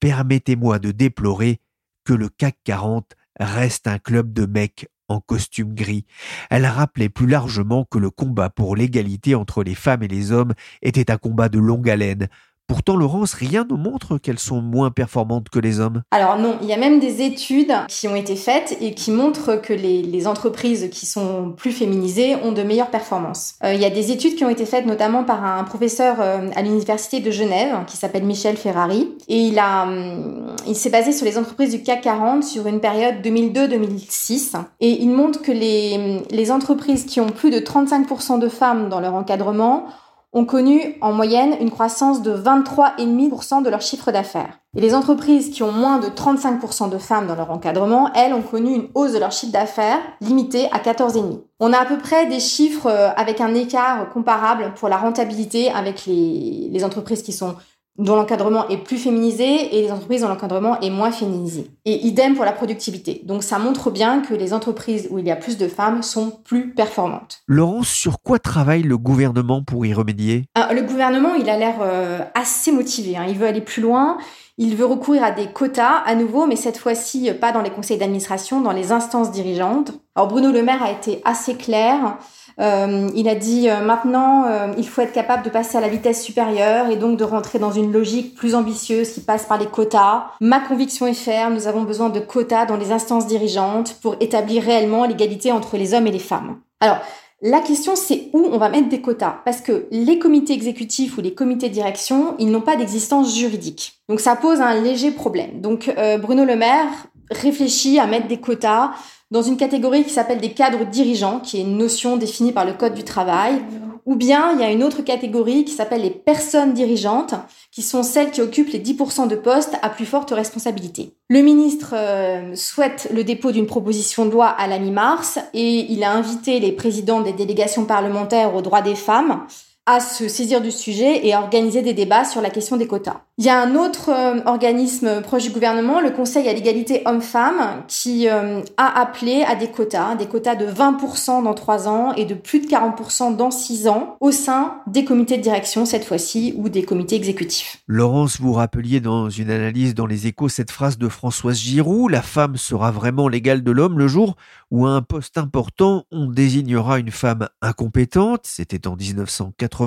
Permettez-moi 0.00 0.78
de 0.78 0.90
déplorer 0.90 1.60
que 2.04 2.12
le 2.12 2.28
CAC 2.28 2.56
40 2.64 3.16
reste 3.38 3.86
un 3.86 3.98
club 3.98 4.32
de 4.32 4.46
mecs 4.46 4.88
en 5.08 5.20
costume 5.20 5.74
gris. 5.74 6.06
Elle 6.50 6.66
rappelait 6.66 7.08
plus 7.08 7.26
largement 7.26 7.84
que 7.84 7.98
le 7.98 8.10
combat 8.10 8.48
pour 8.48 8.76
l'égalité 8.76 9.34
entre 9.34 9.62
les 9.62 9.74
femmes 9.74 10.02
et 10.02 10.08
les 10.08 10.32
hommes 10.32 10.54
était 10.82 11.10
un 11.10 11.18
combat 11.18 11.48
de 11.48 11.58
longue 11.58 11.90
haleine, 11.90 12.28
Pourtant, 12.70 12.94
Laurence, 12.94 13.34
rien 13.34 13.66
ne 13.68 13.74
montre 13.74 14.16
qu'elles 14.16 14.38
sont 14.38 14.62
moins 14.62 14.92
performantes 14.92 15.48
que 15.48 15.58
les 15.58 15.80
hommes. 15.80 16.02
Alors 16.12 16.38
non, 16.38 16.56
il 16.62 16.68
y 16.68 16.72
a 16.72 16.76
même 16.76 17.00
des 17.00 17.20
études 17.20 17.74
qui 17.88 18.06
ont 18.06 18.14
été 18.14 18.36
faites 18.36 18.78
et 18.80 18.94
qui 18.94 19.10
montrent 19.10 19.60
que 19.60 19.72
les, 19.72 20.24
entreprises 20.28 20.88
qui 20.92 21.04
sont 21.04 21.52
plus 21.56 21.72
féminisées 21.72 22.36
ont 22.36 22.52
de 22.52 22.62
meilleures 22.62 22.90
performances. 22.90 23.54
Euh, 23.64 23.74
il 23.74 23.80
y 23.80 23.84
a 23.84 23.90
des 23.90 24.12
études 24.12 24.36
qui 24.36 24.44
ont 24.44 24.48
été 24.48 24.66
faites 24.66 24.86
notamment 24.86 25.24
par 25.24 25.44
un 25.44 25.64
professeur 25.64 26.20
euh, 26.20 26.48
à 26.54 26.62
l'université 26.62 27.18
de 27.18 27.32
Genève 27.32 27.74
qui 27.88 27.96
s'appelle 27.96 28.22
Michel 28.22 28.56
Ferrari 28.56 29.08
et 29.26 29.38
il 29.38 29.58
a, 29.58 29.82
hum, 29.82 30.54
il 30.68 30.76
s'est 30.76 30.90
basé 30.90 31.10
sur 31.10 31.26
les 31.26 31.38
entreprises 31.38 31.72
du 31.72 31.82
CAC 31.82 32.02
40 32.02 32.44
sur 32.44 32.68
une 32.68 32.78
période 32.78 33.16
2002-2006 33.24 34.52
et 34.78 35.02
il 35.02 35.08
montre 35.08 35.42
que 35.42 35.50
les, 35.50 36.22
les 36.30 36.52
entreprises 36.52 37.04
qui 37.04 37.20
ont 37.20 37.30
plus 37.30 37.50
de 37.50 37.58
35% 37.58 38.38
de 38.38 38.48
femmes 38.48 38.88
dans 38.88 39.00
leur 39.00 39.14
encadrement 39.14 39.86
ont 40.32 40.44
connu 40.44 40.96
en 41.00 41.12
moyenne 41.12 41.56
une 41.60 41.70
croissance 41.70 42.22
de 42.22 42.32
23,5% 42.32 43.62
de 43.62 43.70
leur 43.70 43.80
chiffre 43.80 44.12
d'affaires. 44.12 44.60
Et 44.76 44.80
les 44.80 44.94
entreprises 44.94 45.50
qui 45.50 45.64
ont 45.64 45.72
moins 45.72 45.98
de 45.98 46.06
35% 46.06 46.90
de 46.90 46.98
femmes 46.98 47.26
dans 47.26 47.34
leur 47.34 47.50
encadrement, 47.50 48.12
elles 48.14 48.32
ont 48.32 48.42
connu 48.42 48.74
une 48.74 48.88
hausse 48.94 49.12
de 49.12 49.18
leur 49.18 49.32
chiffre 49.32 49.52
d'affaires 49.52 49.98
limitée 50.20 50.68
à 50.70 50.78
14,5%. 50.78 51.40
On 51.58 51.72
a 51.72 51.78
à 51.78 51.84
peu 51.84 51.98
près 51.98 52.26
des 52.26 52.38
chiffres 52.38 52.86
euh, 52.86 53.10
avec 53.16 53.40
un 53.40 53.54
écart 53.54 54.08
comparable 54.10 54.72
pour 54.76 54.88
la 54.88 54.96
rentabilité 54.96 55.70
avec 55.70 56.06
les, 56.06 56.68
les 56.70 56.84
entreprises 56.84 57.22
qui 57.22 57.32
sont 57.32 57.56
dont 58.00 58.16
l'encadrement 58.16 58.66
est 58.68 58.78
plus 58.78 58.96
féminisé 58.96 59.76
et 59.76 59.82
les 59.82 59.92
entreprises 59.92 60.22
dont 60.22 60.28
l'encadrement 60.28 60.80
est 60.80 60.90
moins 60.90 61.12
féminisé. 61.12 61.70
Et 61.84 62.06
idem 62.06 62.34
pour 62.34 62.44
la 62.44 62.52
productivité. 62.52 63.20
Donc 63.24 63.42
ça 63.42 63.58
montre 63.58 63.90
bien 63.90 64.22
que 64.22 64.34
les 64.34 64.54
entreprises 64.54 65.08
où 65.10 65.18
il 65.18 65.26
y 65.26 65.30
a 65.30 65.36
plus 65.36 65.58
de 65.58 65.68
femmes 65.68 66.02
sont 66.02 66.30
plus 66.44 66.70
performantes. 66.70 67.42
Laurence, 67.46 67.88
sur 67.88 68.20
quoi 68.22 68.38
travaille 68.38 68.82
le 68.82 68.96
gouvernement 68.96 69.62
pour 69.62 69.84
y 69.84 69.92
remédier? 69.92 70.46
Ah, 70.54 70.72
Le 70.72 70.82
gouvernement, 70.82 71.34
il 71.34 71.48
a 71.50 71.58
l'air 71.58 71.76
euh, 71.82 72.20
assez 72.34 72.72
motivé. 72.72 73.16
Hein. 73.16 73.26
Il 73.28 73.36
veut 73.36 73.46
aller 73.46 73.60
plus 73.60 73.82
loin. 73.82 74.16
Il 74.56 74.76
veut 74.76 74.84
recourir 74.84 75.24
à 75.24 75.30
des 75.30 75.46
quotas 75.46 76.02
à 76.04 76.14
nouveau, 76.14 76.46
mais 76.46 76.56
cette 76.56 76.76
fois-ci 76.76 77.30
pas 77.32 77.52
dans 77.52 77.62
les 77.62 77.70
conseils 77.70 77.96
d'administration, 77.96 78.60
dans 78.60 78.72
les 78.72 78.92
instances 78.92 79.30
dirigeantes. 79.30 79.92
Alors 80.14 80.28
Bruno 80.28 80.52
Le 80.52 80.62
Maire 80.62 80.82
a 80.82 80.90
été 80.90 81.22
assez 81.24 81.54
clair. 81.54 82.18
Euh, 82.60 83.08
il 83.14 83.28
a 83.28 83.34
dit 83.34 83.68
euh, 83.68 83.80
maintenant, 83.80 84.44
euh, 84.46 84.72
il 84.76 84.86
faut 84.86 85.00
être 85.00 85.12
capable 85.12 85.42
de 85.42 85.50
passer 85.50 85.78
à 85.78 85.80
la 85.80 85.88
vitesse 85.88 86.22
supérieure 86.22 86.90
et 86.90 86.96
donc 86.96 87.16
de 87.16 87.24
rentrer 87.24 87.58
dans 87.58 87.72
une 87.72 87.90
logique 87.92 88.34
plus 88.34 88.54
ambitieuse 88.54 89.10
qui 89.10 89.20
passe 89.20 89.46
par 89.46 89.58
les 89.58 89.66
quotas. 89.66 90.26
Ma 90.40 90.60
conviction 90.60 91.06
est 91.06 91.14
ferme, 91.14 91.54
nous 91.54 91.66
avons 91.66 91.82
besoin 91.82 92.10
de 92.10 92.20
quotas 92.20 92.66
dans 92.66 92.76
les 92.76 92.92
instances 92.92 93.26
dirigeantes 93.26 93.96
pour 94.02 94.16
établir 94.20 94.62
réellement 94.62 95.06
l'égalité 95.06 95.52
entre 95.52 95.76
les 95.76 95.94
hommes 95.94 96.06
et 96.06 96.12
les 96.12 96.18
femmes. 96.18 96.58
Alors, 96.80 96.98
la 97.42 97.60
question, 97.60 97.96
c'est 97.96 98.28
où 98.34 98.46
on 98.52 98.58
va 98.58 98.68
mettre 98.68 98.90
des 98.90 99.00
quotas? 99.00 99.36
Parce 99.46 99.62
que 99.62 99.86
les 99.90 100.18
comités 100.18 100.52
exécutifs 100.52 101.16
ou 101.16 101.22
les 101.22 101.32
comités 101.32 101.70
de 101.70 101.74
direction, 101.74 102.34
ils 102.38 102.50
n'ont 102.50 102.60
pas 102.60 102.76
d'existence 102.76 103.34
juridique. 103.34 103.94
Donc 104.10 104.20
ça 104.20 104.36
pose 104.36 104.60
un 104.60 104.74
léger 104.74 105.10
problème. 105.10 105.62
Donc 105.62 105.90
Bruno 106.20 106.44
Le 106.44 106.56
Maire 106.56 107.06
réfléchit 107.30 107.98
à 107.98 108.06
mettre 108.06 108.28
des 108.28 108.38
quotas 108.38 108.92
dans 109.30 109.42
une 109.42 109.56
catégorie 109.56 110.04
qui 110.04 110.10
s'appelle 110.10 110.40
des 110.40 110.52
cadres 110.52 110.84
dirigeants, 110.84 111.38
qui 111.38 111.58
est 111.58 111.62
une 111.62 111.76
notion 111.76 112.16
définie 112.16 112.52
par 112.52 112.64
le 112.64 112.72
Code 112.72 112.94
du 112.94 113.04
travail, 113.04 113.62
ou 114.06 114.16
bien 114.16 114.52
il 114.52 114.60
y 114.60 114.64
a 114.64 114.70
une 114.72 114.82
autre 114.82 115.02
catégorie 115.02 115.64
qui 115.64 115.72
s'appelle 115.72 116.02
les 116.02 116.10
personnes 116.10 116.72
dirigeantes, 116.72 117.34
qui 117.70 117.82
sont 117.82 118.02
celles 118.02 118.32
qui 118.32 118.40
occupent 118.40 118.72
les 118.72 118.80
10% 118.80 119.28
de 119.28 119.36
postes 119.36 119.76
à 119.82 119.88
plus 119.88 120.06
forte 120.06 120.30
responsabilité. 120.30 121.14
Le 121.28 121.42
ministre 121.42 121.94
euh, 121.94 122.56
souhaite 122.56 123.08
le 123.14 123.22
dépôt 123.22 123.52
d'une 123.52 123.66
proposition 123.66 124.26
de 124.26 124.30
loi 124.32 124.46
à 124.46 124.66
la 124.66 124.80
mi-mars 124.80 125.38
et 125.54 125.92
il 125.92 126.02
a 126.02 126.12
invité 126.12 126.58
les 126.58 126.72
présidents 126.72 127.20
des 127.20 127.32
délégations 127.32 127.84
parlementaires 127.84 128.56
aux 128.56 128.62
droits 128.62 128.82
des 128.82 128.96
femmes 128.96 129.46
à 129.90 129.98
se 129.98 130.28
saisir 130.28 130.60
du 130.60 130.70
sujet 130.70 131.26
et 131.26 131.34
à 131.34 131.40
organiser 131.40 131.82
des 131.82 131.94
débats 131.94 132.24
sur 132.24 132.40
la 132.40 132.50
question 132.50 132.76
des 132.76 132.86
quotas. 132.86 133.22
Il 133.38 133.44
y 133.44 133.48
a 133.48 133.60
un 133.60 133.74
autre 133.74 134.10
euh, 134.10 134.40
organisme 134.44 135.20
proche 135.22 135.44
du 135.44 135.50
gouvernement, 135.50 136.00
le 136.00 136.10
Conseil 136.10 136.46
à 136.48 136.52
l'égalité 136.52 137.02
hommes-femmes, 137.06 137.82
qui 137.88 138.28
euh, 138.28 138.60
a 138.76 139.00
appelé 139.00 139.42
à 139.42 139.56
des 139.56 139.68
quotas, 139.68 140.14
des 140.14 140.26
quotas 140.26 140.54
de 140.54 140.66
20% 140.66 141.42
dans 141.42 141.54
3 141.54 141.88
ans 141.88 142.12
et 142.12 142.24
de 142.24 142.34
plus 142.34 142.60
de 142.60 142.66
40% 142.66 143.34
dans 143.36 143.50
6 143.50 143.88
ans 143.88 144.16
au 144.20 144.30
sein 144.30 144.76
des 144.86 145.04
comités 145.04 145.38
de 145.38 145.42
direction 145.42 145.86
cette 145.86 146.04
fois-ci 146.04 146.54
ou 146.56 146.68
des 146.68 146.84
comités 146.84 147.16
exécutifs. 147.16 147.78
Laurence, 147.86 148.40
vous 148.40 148.52
rappeliez 148.52 149.00
dans 149.00 149.28
une 149.28 149.50
analyse 149.50 149.94
dans 149.94 150.06
les 150.06 150.26
échos 150.26 150.50
cette 150.50 150.70
phrase 150.70 150.98
de 150.98 151.08
Françoise 151.08 151.58
Giroud, 151.58 152.12
la 152.12 152.22
femme 152.22 152.56
sera 152.56 152.90
vraiment 152.90 153.26
l'égale 153.26 153.64
de 153.64 153.70
l'homme 153.72 153.98
le 153.98 154.06
jour 154.06 154.36
où 154.70 154.86
à 154.86 154.90
un 154.90 155.02
poste 155.02 155.38
important 155.38 156.04
on 156.12 156.26
désignera 156.26 156.98
une 156.98 157.10
femme 157.10 157.48
incompétente, 157.62 158.42
c'était 158.44 158.86
en 158.86 158.94
1980 158.94 159.79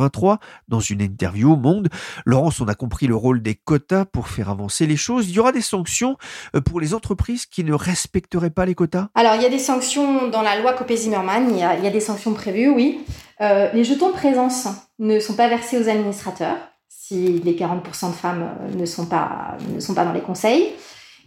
dans 0.68 0.80
une 0.80 1.02
interview 1.02 1.54
au 1.54 1.56
Monde. 1.56 1.90
Laurence, 2.26 2.62
on 2.62 2.68
a 2.68 2.76
compris 2.76 3.08
le 3.08 3.16
rôle 3.16 3.42
des 3.42 3.56
quotas 3.56 4.06
pour 4.06 4.28
faire 4.28 4.50
avancer 4.50 4.86
les 4.86 4.98
choses. 4.98 5.30
Il 5.30 5.36
y 5.36 5.40
aura 5.40 5.52
des 5.52 5.62
sanctions 5.62 6.18
euh, 6.56 6.62
pour 6.62 6.80
les 6.80 6.94
entreprises 6.94 7.46
qui 7.46 7.64
ne 7.64 7.74
respecteraient 7.74 8.50
pas 8.50 8.66
les 8.66 8.76
quotas? 8.76 9.08
Alors, 9.16 9.36
il 9.36 9.42
y 9.42 9.46
a 9.46 9.50
des 9.50 9.60
sanctions 9.60 10.30
dans 10.30 10.42
la 10.42 10.60
loi 10.60 10.74
Copé-Zimmermann, 10.74 11.50
il, 11.52 11.58
y 11.58 11.88
a 11.88 11.92
des 11.92 12.00
sanctions 12.00 12.34
prévues, 12.34 12.70
oui. 12.70 13.02
Euh, 13.42 13.70
les 13.74 13.84
jetons 13.84 14.10
de 14.10 14.14
présence 14.14 14.68
ne 15.00 15.20
sont 15.20 15.36
pas 15.36 15.50
versés 15.50 15.78
aux 15.78 15.90
administrateurs 15.90 16.58
si 16.88 17.42
les 17.44 17.56
40% 17.56 18.10
de 18.10 18.16
femmes 18.16 18.50
euh, 18.62 18.76
ne 18.76 18.86
sont 18.86 19.06
pas, 19.06 19.58
ne 19.74 19.80
sont 19.80 19.94
pas 19.94 20.06
dans 20.06 20.14
les 20.14 20.22
conseils. 20.22 20.74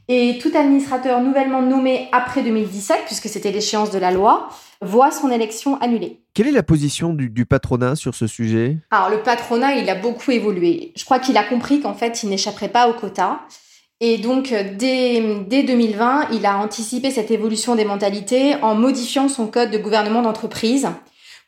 Et 0.09 0.39
tout 0.41 0.53
administrateur 0.55 1.21
nouvellement 1.21 1.63
nommé 1.63 2.09
après 2.13 2.43
2017, 2.43 2.99
puisque 3.07 3.29
c'était 3.29 3.51
l'échéance 3.51 3.91
de 3.91 3.99
la 3.99 4.13
loi, 4.13 4.49
voit 4.81 5.11
son 5.11 5.31
élection 5.31 5.81
annulée. 5.81 6.21
Quelle 6.35 6.47
est 6.47 6.53
la 6.53 6.63
position 6.63 7.13
du, 7.13 7.47
patronat 7.47 7.97
sur 7.97 8.15
ce 8.15 8.27
sujet? 8.27 8.77
Alors 8.91 9.11
le 9.11 9.23
patronat, 9.23 9.75
il 9.77 9.91
a 9.91 9.95
beaucoup 9.97 10.31
évolué. 10.31 10.93
Je 10.97 11.05
crois 11.05 11.19
qu'il 11.19 11.37
a 11.37 11.43
compris 11.43 11.81
qu'en 11.81 11.95
fait, 11.95 12.23
il 12.23 12.29
n'échapperait 12.29 12.69
pas 12.69 12.89
au 12.89 12.93
quota. 12.93 13.41
Et 14.01 14.19
donc, 14.19 14.55
dès, 14.77 15.23
dès 15.49 15.63
2020, 15.63 16.29
il 16.33 16.45
a 16.45 16.59
anticipé 16.59 17.11
cette 17.11 17.31
évolution 17.31 17.75
des 17.75 17.87
mentalités 17.87 18.55
en 18.57 18.75
modifiant 18.75 19.29
son 19.29 19.47
code 19.47 19.71
de 19.71 19.79
gouvernement 19.79 20.23
d'entreprise 20.23 20.89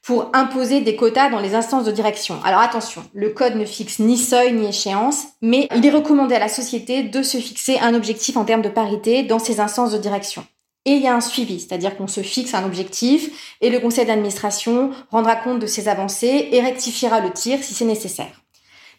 pour 0.03 0.31
imposer 0.33 0.81
des 0.81 0.97
quotas 0.97 1.31
dans 1.31 1.41
les 1.41 1.55
instances 1.55 1.85
de 1.85 1.93
direction. 1.93 2.41
Alors 2.45 2.61
attention, 2.61 3.03
le 3.13 3.31
code 3.31 3.57
ne 3.57 3.65
fixe 3.65 3.99
ni 3.99 4.17
seuil 4.17 4.53
ni 4.53 4.69
échéance, 4.69 5.25
mais 5.43 5.69
il 5.75 5.85
est 5.85 5.91
recommandé 5.91 6.35
à 6.35 6.39
la 6.39 6.49
société 6.49 7.03
de 7.03 7.23
se 7.23 7.39
fixer 7.39 7.79
un 7.79 7.95
objectif 7.95 8.37
en 8.37 8.45
termes 8.45 8.63
de 8.63 8.69
parité 8.69 9.23
dans 9.23 9.39
ces 9.39 9.61
instances 9.61 9.93
de 9.93 9.99
direction. 9.99 10.45
Et 10.85 10.93
il 10.93 11.03
y 11.03 11.07
a 11.07 11.15
un 11.15 11.21
suivi, 11.21 11.61
c'est-à-dire 11.61 11.97
qu'on 11.97 12.07
se 12.07 12.23
fixe 12.23 12.55
un 12.55 12.65
objectif 12.65 13.57
et 13.61 13.69
le 13.69 13.81
conseil 13.81 14.07
d'administration 14.07 14.91
rendra 15.11 15.37
compte 15.37 15.59
de 15.59 15.67
ses 15.67 15.89
avancées 15.89 16.49
et 16.51 16.61
rectifiera 16.63 17.21
le 17.21 17.31
tir 17.31 17.63
si 17.63 17.75
c'est 17.75 17.85
nécessaire. 17.85 18.41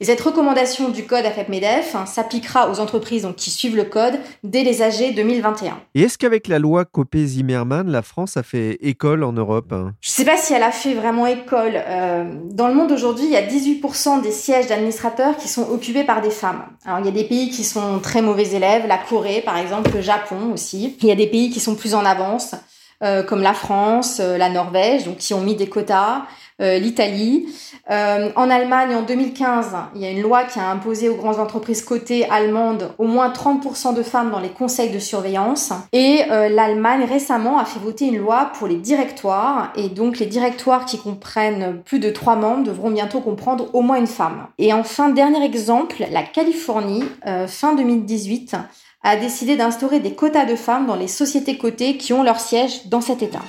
Et 0.02 0.06
cette 0.06 0.22
recommandation 0.22 0.88
du 0.88 1.04
code 1.04 1.26
AFEP-MEDEF 1.26 1.94
hein, 1.94 2.06
s'appliquera 2.06 2.72
aux 2.72 2.80
entreprises 2.80 3.28
qui 3.36 3.50
suivent 3.50 3.76
le 3.76 3.84
code 3.84 4.14
dès 4.46 4.64
les 4.64 4.82
AG 4.82 5.14
2021. 5.14 5.78
Et 5.94 6.04
est-ce 6.04 6.18
qu'avec 6.18 6.48
la 6.48 6.58
loi 6.58 6.86
Copé-Zimmermann, 6.86 7.92
la 7.92 8.02
France 8.02 8.38
a 8.38 8.44
fait 8.44 8.78
école 8.82 9.26
en 9.26 9.34
Europe 9.34 9.74
hein? 9.74 9.92
Je 10.00 10.10
ne 10.10 10.14
sais 10.14 10.24
pas 10.24 10.38
si 10.38 10.54
elle 10.54 10.64
a 10.64 10.72
fait 10.72 10.94
vraiment 10.94 11.28
école. 11.28 11.74
Euh, 11.76 12.34
dans 12.46 12.70
le 12.70 12.76
monde 12.76 12.94
aujourd'hui, 12.94 13.26
il 13.26 13.32
y 13.32 13.36
a 13.36 13.46
18% 13.46 14.22
des 14.22 14.32
sièges 14.32 14.68
d'administrateurs 14.68 15.36
qui 15.36 15.50
sont 15.50 15.70
occupés 15.70 16.06
par 16.06 16.22
des 16.22 16.32
femmes. 16.32 16.64
Alors 16.86 17.00
il 17.00 17.06
y 17.06 17.10
a 17.10 17.12
des 17.12 17.26
pays 17.26 17.50
qui 17.50 17.66
sont 17.66 18.00
très 18.00 18.22
mauvais 18.22 18.52
élèves, 18.52 18.88
la 18.88 19.00
Corée 19.00 19.42
par 19.42 19.58
exemple, 19.58 19.92
le 19.94 20.02
Japon 20.02 20.54
aussi. 20.54 20.96
Il 21.02 21.10
y 21.10 21.12
a 21.12 21.16
des 21.16 21.28
pays 21.28 21.50
qui 21.50 21.60
sont 21.60 21.76
plus 21.76 21.94
en 21.94 22.06
avance. 22.06 22.56
Euh, 23.02 23.24
comme 23.24 23.42
la 23.42 23.54
France, 23.54 24.20
euh, 24.20 24.38
la 24.38 24.50
Norvège, 24.50 25.06
donc 25.06 25.18
qui 25.18 25.34
ont 25.34 25.40
mis 25.40 25.56
des 25.56 25.70
quotas. 25.70 26.24
Euh, 26.62 26.78
l'Italie. 26.78 27.48
Euh, 27.90 28.32
en 28.36 28.50
Allemagne, 28.50 28.94
en 28.94 29.02
2015, 29.02 29.68
il 29.96 30.02
y 30.02 30.06
a 30.06 30.12
une 30.12 30.22
loi 30.22 30.44
qui 30.44 30.60
a 30.60 30.70
imposé 30.70 31.08
aux 31.08 31.16
grandes 31.16 31.40
entreprises 31.40 31.82
cotées 31.82 32.30
allemandes 32.30 32.92
au 32.98 33.06
moins 33.06 33.30
30% 33.30 33.96
de 33.96 34.04
femmes 34.04 34.30
dans 34.30 34.42
les 34.42 34.50
conseils 34.50 34.90
de 34.90 35.00
surveillance. 35.00 35.72
Et 35.94 36.24
euh, 36.30 36.50
l'Allemagne 36.50 37.06
récemment 37.06 37.60
a 37.60 37.66
fait 37.66 37.80
voter 37.80 38.08
une 38.08 38.18
loi 38.18 38.52
pour 38.56 38.68
les 38.68 38.76
directoires. 38.76 39.72
Et 39.78 39.88
donc 39.88 40.20
les 40.20 40.26
directoires 40.26 40.86
qui 40.86 40.98
comprennent 40.98 41.82
plus 41.86 42.00
de 42.00 42.10
trois 42.10 42.36
membres 42.36 42.66
devront 42.66 42.92
bientôt 42.92 43.22
comprendre 43.22 43.74
au 43.74 43.82
moins 43.82 43.98
une 43.98 44.08
femme. 44.08 44.48
Et 44.58 44.74
enfin, 44.74 45.10
dernier 45.10 45.44
exemple, 45.46 46.04
la 46.12 46.24
Californie, 46.24 47.04
fin 47.48 47.74
2018, 47.74 48.56
a 49.04 49.16
décidé 49.16 49.56
d'instaurer 49.56 50.00
des 50.00 50.14
quotas 50.14 50.46
de 50.46 50.56
femmes 50.56 50.88
dans 50.88 50.96
les 50.96 51.08
sociétés 51.08 51.58
cotées 51.58 51.98
qui 51.98 52.12
ont 52.12 52.24
leur 52.24 52.40
siège 52.40 52.88
dans 52.88 53.02
cet 53.02 53.24
État. 53.24 53.42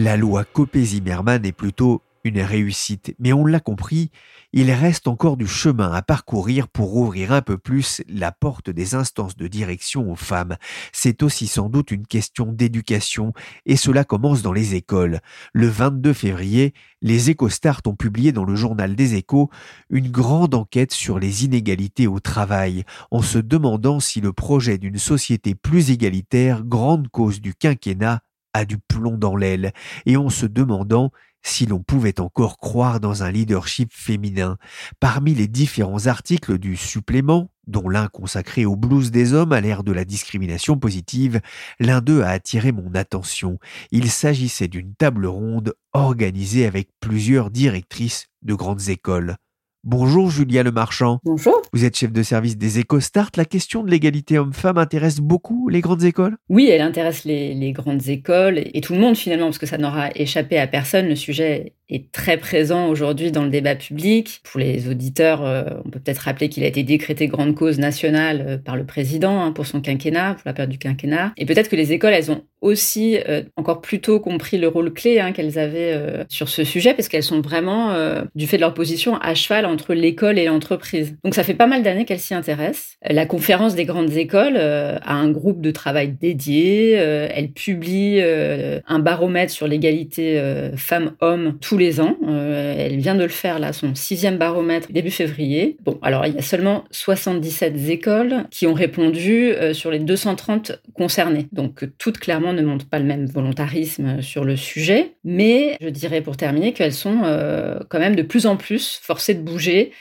La 0.00 0.16
loi 0.16 0.44
Copé-Zimmermann 0.44 1.44
est 1.44 1.50
plutôt 1.50 2.04
une 2.22 2.40
réussite, 2.40 3.16
mais 3.18 3.32
on 3.32 3.44
l'a 3.44 3.58
compris, 3.58 4.12
il 4.52 4.70
reste 4.70 5.08
encore 5.08 5.36
du 5.36 5.48
chemin 5.48 5.90
à 5.90 6.02
parcourir 6.02 6.68
pour 6.68 6.94
ouvrir 6.94 7.32
un 7.32 7.42
peu 7.42 7.58
plus 7.58 8.00
la 8.08 8.30
porte 8.30 8.70
des 8.70 8.94
instances 8.94 9.34
de 9.36 9.48
direction 9.48 10.08
aux 10.08 10.14
femmes. 10.14 10.56
C'est 10.92 11.24
aussi 11.24 11.48
sans 11.48 11.68
doute 11.68 11.90
une 11.90 12.06
question 12.06 12.52
d'éducation, 12.52 13.32
et 13.66 13.74
cela 13.74 14.04
commence 14.04 14.40
dans 14.40 14.52
les 14.52 14.76
écoles. 14.76 15.18
Le 15.52 15.66
22 15.66 16.12
février, 16.12 16.74
les 17.02 17.32
EcoStart 17.32 17.80
ont 17.86 17.96
publié 17.96 18.30
dans 18.30 18.44
le 18.44 18.54
journal 18.54 18.94
des 18.94 19.16
échos 19.16 19.50
une 19.90 20.12
grande 20.12 20.54
enquête 20.54 20.92
sur 20.92 21.18
les 21.18 21.44
inégalités 21.44 22.06
au 22.06 22.20
travail, 22.20 22.84
en 23.10 23.20
se 23.20 23.38
demandant 23.38 23.98
si 23.98 24.20
le 24.20 24.32
projet 24.32 24.78
d'une 24.78 24.98
société 24.98 25.56
plus 25.56 25.90
égalitaire, 25.90 26.62
grande 26.62 27.08
cause 27.08 27.40
du 27.40 27.52
quinquennat, 27.52 28.20
du 28.64 28.78
plomb 28.78 29.16
dans 29.16 29.36
l'aile, 29.36 29.72
et 30.06 30.16
en 30.16 30.30
se 30.30 30.46
demandant 30.46 31.10
si 31.42 31.66
l'on 31.66 31.80
pouvait 31.80 32.20
encore 32.20 32.58
croire 32.58 33.00
dans 33.00 33.22
un 33.22 33.30
leadership 33.30 33.90
féminin. 33.92 34.58
Parmi 35.00 35.34
les 35.34 35.48
différents 35.48 36.06
articles 36.06 36.58
du 36.58 36.76
supplément, 36.76 37.50
dont 37.66 37.88
l'un 37.88 38.08
consacré 38.08 38.64
au 38.64 38.76
blues 38.76 39.10
des 39.10 39.34
hommes 39.34 39.52
à 39.52 39.60
l'ère 39.60 39.84
de 39.84 39.92
la 39.92 40.04
discrimination 40.04 40.78
positive, 40.78 41.40
l'un 41.80 42.00
d'eux 42.00 42.22
a 42.22 42.30
attiré 42.30 42.72
mon 42.72 42.94
attention. 42.94 43.58
Il 43.90 44.10
s'agissait 44.10 44.68
d'une 44.68 44.94
table 44.94 45.26
ronde 45.26 45.74
organisée 45.92 46.66
avec 46.66 46.88
plusieurs 47.00 47.50
directrices 47.50 48.26
de 48.42 48.54
grandes 48.54 48.88
écoles. 48.88 49.36
Bonjour 49.84 50.28
Julia 50.30 50.64
Le 50.64 50.72
Marchand. 50.72 51.20
Bonjour. 51.24 51.62
Vous 51.72 51.84
êtes 51.84 51.96
chef 51.96 52.12
de 52.12 52.22
service 52.22 52.58
des 52.58 52.80
EcoStart. 52.80 53.30
La 53.36 53.44
question 53.44 53.84
de 53.84 53.90
l'égalité 53.90 54.36
homme-femme 54.36 54.76
intéresse 54.76 55.20
beaucoup 55.20 55.68
les 55.68 55.80
grandes 55.80 56.02
écoles? 56.02 56.36
Oui, 56.48 56.68
elle 56.68 56.80
intéresse 56.80 57.24
les, 57.24 57.54
les, 57.54 57.72
grandes 57.72 58.08
écoles 58.08 58.58
et 58.58 58.80
tout 58.80 58.92
le 58.92 58.98
monde 58.98 59.16
finalement, 59.16 59.46
parce 59.46 59.58
que 59.58 59.66
ça 59.66 59.78
n'aura 59.78 60.10
échappé 60.16 60.58
à 60.58 60.66
personne. 60.66 61.06
Le 61.06 61.14
sujet 61.14 61.74
est 61.90 62.12
très 62.12 62.36
présent 62.36 62.88
aujourd'hui 62.88 63.32
dans 63.32 63.44
le 63.44 63.50
débat 63.50 63.74
public. 63.74 64.40
Pour 64.44 64.60
les 64.60 64.88
auditeurs, 64.88 65.44
euh, 65.44 65.62
on 65.84 65.90
peut 65.90 66.00
peut-être 66.00 66.18
rappeler 66.18 66.48
qu'il 66.48 66.62
a 66.64 66.66
été 66.66 66.82
décrété 66.82 67.28
grande 67.28 67.54
cause 67.54 67.78
nationale 67.78 68.44
euh, 68.46 68.58
par 68.58 68.76
le 68.76 68.84
président 68.84 69.40
hein, 69.40 69.52
pour 69.52 69.66
son 69.66 69.80
quinquennat, 69.80 70.34
pour 70.34 70.42
la 70.44 70.52
période 70.52 70.70
du 70.70 70.78
quinquennat. 70.78 71.32
Et 71.36 71.46
peut-être 71.46 71.70
que 71.70 71.76
les 71.76 71.92
écoles, 71.92 72.12
elles 72.12 72.30
ont 72.30 72.42
aussi 72.60 73.18
euh, 73.28 73.42
encore 73.56 73.80
plus 73.80 74.00
tôt 74.00 74.20
compris 74.20 74.58
le 74.58 74.68
rôle 74.68 74.92
clé 74.92 75.20
hein, 75.20 75.32
qu'elles 75.32 75.58
avaient 75.58 75.96
sur 76.28 76.48
ce 76.48 76.64
sujet, 76.64 76.92
parce 76.92 77.08
qu'elles 77.08 77.22
sont 77.22 77.40
vraiment, 77.40 77.94
du 78.34 78.46
fait 78.46 78.56
de 78.56 78.62
leur 78.62 78.74
position, 78.74 79.16
à 79.20 79.34
cheval 79.34 79.64
entre 79.64 79.94
l'école 79.94 80.38
et 80.38 80.46
l'entreprise. 80.46 81.16
Donc 81.24 81.34
ça 81.34 81.44
fait 81.44 81.54
pas 81.54 81.66
mal 81.66 81.82
d'années 81.82 82.04
qu'elles 82.04 82.18
s'y 82.18 82.34
intéressent. 82.34 82.96
La 83.08 83.26
conférence 83.26 83.74
des 83.74 83.84
grandes 83.84 84.12
écoles 84.16 84.56
a 84.56 85.14
un 85.14 85.30
groupe 85.30 85.60
de 85.60 85.70
travail 85.70 86.08
dédié. 86.08 86.92
elle 86.92 87.52
publie 87.52 88.20
un 88.20 88.98
baromètre 88.98 89.52
sur 89.52 89.68
l'égalité 89.68 90.40
femmes-hommes 90.76 91.58
les 91.78 92.00
ans. 92.00 92.16
elle 92.26 92.98
vient 92.98 93.14
de 93.14 93.22
le 93.22 93.28
faire 93.28 93.58
là, 93.58 93.72
son 93.72 93.94
sixième 93.94 94.36
baromètre 94.36 94.92
début 94.92 95.10
février. 95.10 95.76
Bon, 95.84 95.98
alors 96.02 96.26
il 96.26 96.34
y 96.34 96.38
a 96.38 96.42
seulement 96.42 96.84
77 96.90 97.88
écoles 97.88 98.44
qui 98.50 98.66
ont 98.66 98.74
répondu 98.74 99.52
sur 99.72 99.90
les 99.90 99.98
230 99.98 100.72
concernées. 100.94 101.46
Donc 101.52 101.84
toutes 101.98 102.18
clairement 102.18 102.52
ne 102.52 102.62
montrent 102.62 102.88
pas 102.88 102.98
le 102.98 103.04
même 103.04 103.26
volontarisme 103.26 104.20
sur 104.22 104.44
le 104.44 104.56
sujet, 104.56 105.14
mais 105.24 105.76
je 105.80 105.88
dirais 105.88 106.20
pour 106.20 106.36
terminer 106.36 106.72
qu'elles 106.72 106.92
sont 106.92 107.22
euh, 107.24 107.78
quand 107.88 107.98
même 107.98 108.16
de 108.16 108.22
plus 108.22 108.46
en 108.46 108.56
plus 108.56 109.00
forcées 109.02 109.34
de 109.34 109.42
bouger 109.42 109.92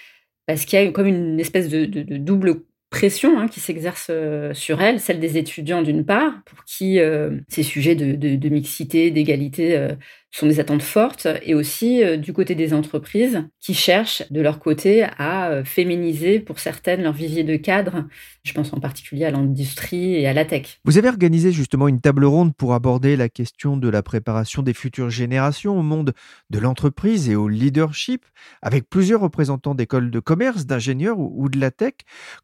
parce 0.45 0.65
qu'il 0.65 0.79
y 0.79 0.81
a 0.81 0.91
comme 0.91 1.07
une 1.07 1.39
espèce 1.39 1.67
de, 1.69 1.85
double 2.17 2.61
pression 2.89 3.37
hein, 3.37 3.47
qui 3.47 3.59
s'exerce 3.59 4.07
euh, 4.09 4.53
sur 4.53 4.81
elles, 4.81 5.01
celle 5.01 5.19
des 5.19 5.37
étudiants 5.37 5.81
d'une 5.81 6.05
part, 6.05 6.33
pour 6.45 6.63
qui 6.63 6.99
euh, 6.99 7.31
ces 7.49 7.63
sujets 7.63 7.95
de, 7.95 8.49
mixité, 8.49 9.11
d'égalité 9.11 9.89
sont 10.31 10.47
des 10.47 10.59
attentes 10.59 10.83
fortes, 10.83 11.27
et 11.43 11.55
aussi 11.55 12.03
du 12.17 12.33
côté 12.33 12.53
des 12.53 12.73
entreprises 12.73 13.43
qui 13.59 13.73
cherchent 13.73 14.23
de 14.29 14.41
leur 14.41 14.59
côté 14.59 15.03
à 15.17 15.63
féminiser 15.63 16.39
pour 16.39 16.59
certaines 16.59 17.03
leur 17.03 17.13
vivier 17.13 17.43
de 17.43 17.55
cadres 17.55 18.05
je 18.47 18.53
pense 18.53 18.73
en 18.73 18.79
particulier 18.79 19.25
à 19.25 19.31
l'industrie 19.31 20.15
et 20.15 20.25
à 20.25 20.33
la 20.33 20.45
tech. 20.45 20.79
Vous 20.85 20.97
avez 20.97 21.09
organisé 21.09 21.51
justement 21.51 21.87
une 21.87 21.99
table 21.99 22.25
ronde 22.25 22.55
pour 22.55 22.73
aborder 22.73 23.17
la 23.17 23.29
question 23.29 23.75
de 23.75 23.89
la 23.89 24.01
préparation 24.01 24.63
des 24.63 24.73
futures 24.73 25.09
générations 25.09 25.77
au 25.77 25.83
monde 25.83 26.13
de 26.49 26.59
l'entreprise 26.59 27.29
et 27.29 27.35
au 27.35 27.49
leadership, 27.49 28.25
avec 28.61 28.89
plusieurs 28.89 29.19
représentants 29.19 29.75
d'écoles 29.75 30.09
de 30.09 30.19
commerce, 30.19 30.65
d'ingénieurs 30.65 31.19
ou, 31.19 31.49
de 31.49 31.59
la 31.59 31.71
tech. 31.71 31.93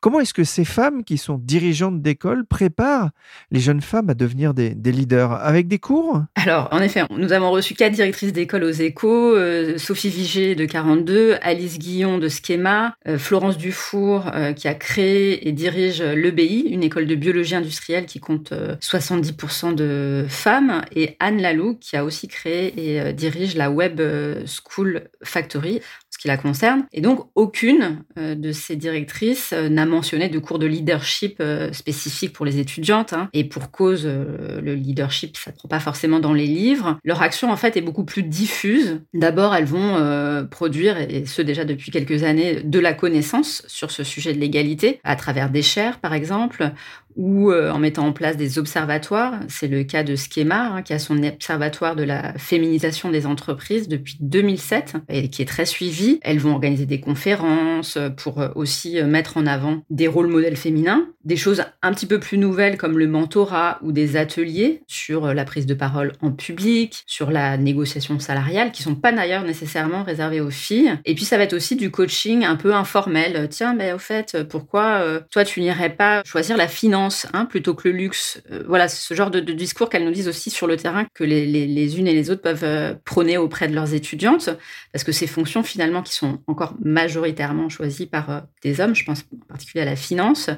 Comment 0.02 0.20
est-ce 0.20 0.34
que 0.34 0.44
ces 0.44 0.66
femmes 0.66 1.06
qui 1.06 1.18
sont 1.18 1.38
dirigeantes 1.42 2.02
d'école 2.02 2.46
préparent 2.46 3.12
les 3.50 3.62
jeunes 3.62 3.82
femmes 3.82 4.10
à 4.10 4.14
devenir 4.14 4.54
des, 4.54 4.74
leaders? 4.74 5.32
Avec 5.32 5.68
des 5.68 5.80
cours? 5.80 6.22
Alors, 6.36 6.68
en 6.72 6.82
effet, 6.82 7.04
nous 7.18 7.32
avons 7.32 7.52
reçu 7.52 7.73
quatre 7.76 7.94
directrices 7.94 8.34
d'école 8.34 8.64
aux 8.64 8.72
échos, 8.72 9.36
euh, 9.36 9.78
Sophie 9.78 10.10
Vigé 10.10 10.56
de 10.56 10.66
42, 10.66 11.38
Alice 11.42 11.80
Guillon 11.80 12.18
de 12.18 12.30
Schema, 12.30 12.96
euh, 13.08 13.18
Florence 13.18 13.58
Dufour 13.58 14.32
euh, 14.34 14.54
qui 14.54 14.68
a 14.68 14.74
créé 14.74 15.48
et 15.48 15.52
dirige 15.52 16.02
l'EBI, 16.02 16.68
une 16.70 16.84
école 16.84 17.08
de 17.08 17.16
biologie 17.16 17.56
industrielle 17.56 18.06
qui 18.06 18.20
compte 18.20 18.52
70% 18.52 19.72
euh, 19.72 19.74
de 19.74 20.26
femmes, 20.28 20.84
et 20.96 21.16
Anne 21.20 21.42
Lalou, 21.42 21.76
qui 21.76 21.98
a 21.98 22.06
aussi 22.06 22.28
créé 22.28 22.74
et 22.78 23.14
dirige 23.14 23.56
la 23.56 23.72
Web 23.72 24.02
School 24.46 25.04
Factory, 25.24 25.82
qui 26.24 26.28
la 26.28 26.38
concerne. 26.38 26.86
Et 26.92 27.02
donc, 27.02 27.28
aucune 27.36 28.04
euh, 28.18 28.36
de 28.36 28.52
ces 28.52 28.76
directrices 28.76 29.54
n'a 29.54 29.86
mentionné 29.86 30.30
de 30.30 30.40
cours 30.40 30.60
de 30.60 30.66
leadership 30.66 31.42
spécifiques 31.72 32.34
pour 32.34 32.46
les 32.46 32.60
étudiantes. 32.60 33.14
Hein. 33.14 33.30
Et 33.34 33.44
pour 33.44 33.72
cause, 33.72 34.06
le 34.06 34.74
leadership, 34.74 35.38
ça 35.38 35.52
ne 35.52 35.56
prend 35.56 35.70
pas 35.70 35.80
forcément 35.80 36.20
dans 36.20 36.34
les 36.34 36.48
livres. 36.48 36.98
Leur 37.04 37.22
action, 37.22 37.52
en 37.52 37.56
fait, 37.56 37.78
est 37.78 37.82
beaucoup 37.82 38.06
plus 38.06 38.24
diffuse. 38.24 39.02
D'abord, 39.14 39.56
elles 39.56 39.66
vont 39.66 40.48
produire, 40.50 40.98
et 40.98 41.26
ce 41.26 41.42
déjà 41.42 41.66
depuis 41.66 41.92
quelques 41.92 42.24
années, 42.24 42.62
de 42.64 42.80
la 42.80 42.94
connaissance 42.94 43.64
sur 43.68 43.92
ce 43.92 44.04
sujet 44.04 44.34
de 44.34 44.40
l'égalité 44.40 45.00
à 45.04 45.16
travers 45.16 45.50
des 45.50 45.62
chaires 45.62 45.84
par 46.00 46.14
exemple, 46.14 46.72
ou 47.16 47.52
euh, 47.52 47.72
en 47.72 47.80
mettant 47.80 48.08
en 48.08 48.14
place 48.14 48.38
des 48.38 48.60
observatoires. 48.60 49.40
C'est 49.48 49.68
le 49.68 49.84
cas 49.84 50.04
de 50.04 50.16
Schema, 50.16 50.68
hein, 50.68 50.82
qui 50.82 50.94
a 50.94 51.00
son 51.00 51.22
observatoire 51.24 51.96
de 51.96 52.04
la 52.04 52.34
féminisation 52.38 53.10
des 53.10 53.26
entreprises 53.26 53.88
depuis 53.88 54.18
2007 54.20 54.96
et 55.10 55.30
qui 55.30 55.42
est 55.42 55.46
très 55.46 55.66
suivi. 55.66 56.20
Elles 56.22 56.40
vont 56.40 56.54
organiser 56.54 56.86
des 56.86 57.00
conférences 57.00 57.98
pour 58.18 58.42
euh, 58.42 58.50
aussi 58.56 59.00
euh, 59.00 59.06
mettre 59.06 59.38
en 59.38 59.46
avant 59.46 59.84
des 59.90 60.08
rôles 60.08 60.28
modèles 60.28 60.58
féminins, 60.58 61.08
des 61.24 61.36
choses 61.36 61.64
un 61.82 61.94
petit 61.94 62.06
peu 62.06 62.20
plus 62.20 62.38
nouvelles 62.38 62.78
comme 62.78 62.98
le 62.98 63.08
mentorat 63.08 63.80
ou 63.82 63.92
des 63.92 64.18
ateliers 64.18 64.84
sur 64.88 65.34
la 65.34 65.46
prise 65.46 65.66
de 65.66 65.74
parole 65.74 66.14
en 66.22 66.32
public, 66.32 67.04
sur 67.08 67.32
la 67.32 67.58
négociation 67.58 68.20
salariale, 68.20 68.72
qui 68.72 68.84
sont 68.84 68.96
pas 68.96 69.12
d'ailleurs 69.12 69.44
nécessairement 69.44 70.04
réservés 70.04 70.42
aux 70.42 70.50
filles. 70.50 70.98
Et 71.06 71.16
puis 71.16 71.26
ça 71.26 71.38
va 71.38 71.44
être 71.44 71.54
aussi 71.54 71.76
du 71.76 71.92
coaching 71.92 72.44
un 72.44 72.56
peu 72.56 72.74
informel. 72.74 73.48
Tiens, 73.50 73.74
mais 73.74 73.94
au 73.94 74.00
fait, 74.00 74.38
pourquoi 74.50 75.04
toi 75.32 75.46
tu 75.46 75.62
n'irais 75.62 75.90
pas 75.90 76.24
choisir 76.26 76.58
la 76.58 76.68
finance 76.68 77.03
Hein, 77.34 77.46
plutôt 77.46 77.74
que 77.74 77.88
le 77.88 77.96
luxe. 77.96 78.42
Euh, 78.52 78.64
voilà, 78.68 78.88
ce 78.88 79.14
genre 79.14 79.32
de, 79.32 79.40
discours 79.40 79.90
qu'elles 79.90 80.06
nous 80.06 80.12
disent 80.12 80.28
aussi 80.28 80.50
sur 80.50 80.68
le 80.68 80.78
terrain 80.78 81.06
que 81.14 81.24
les, 81.24 82.00
unes 82.00 82.08
et 82.08 82.14
les 82.14 82.30
autres 82.30 82.42
peuvent 82.42 82.64
euh, 82.64 82.94
prôner 83.06 83.38
auprès 83.38 83.68
de 83.68 83.76
leurs 83.76 83.94
étudiantes, 83.94 84.50
parce 84.92 85.04
que 85.04 85.12
ces 85.12 85.28
fonctions 85.28 85.64
finalement 85.64 86.02
qui 86.02 86.14
sont 86.14 86.40
encore 86.48 86.76
majoritairement 86.84 87.70
choisies 87.70 88.06
par 88.06 88.30
euh, 88.30 88.40
des 88.62 88.80
hommes, 88.80 88.96
je 88.96 89.04
pense 89.06 89.26
en 89.34 89.46
particulier 89.48 89.82
à 89.82 89.86
la 89.86 89.96
finance, 89.96 90.50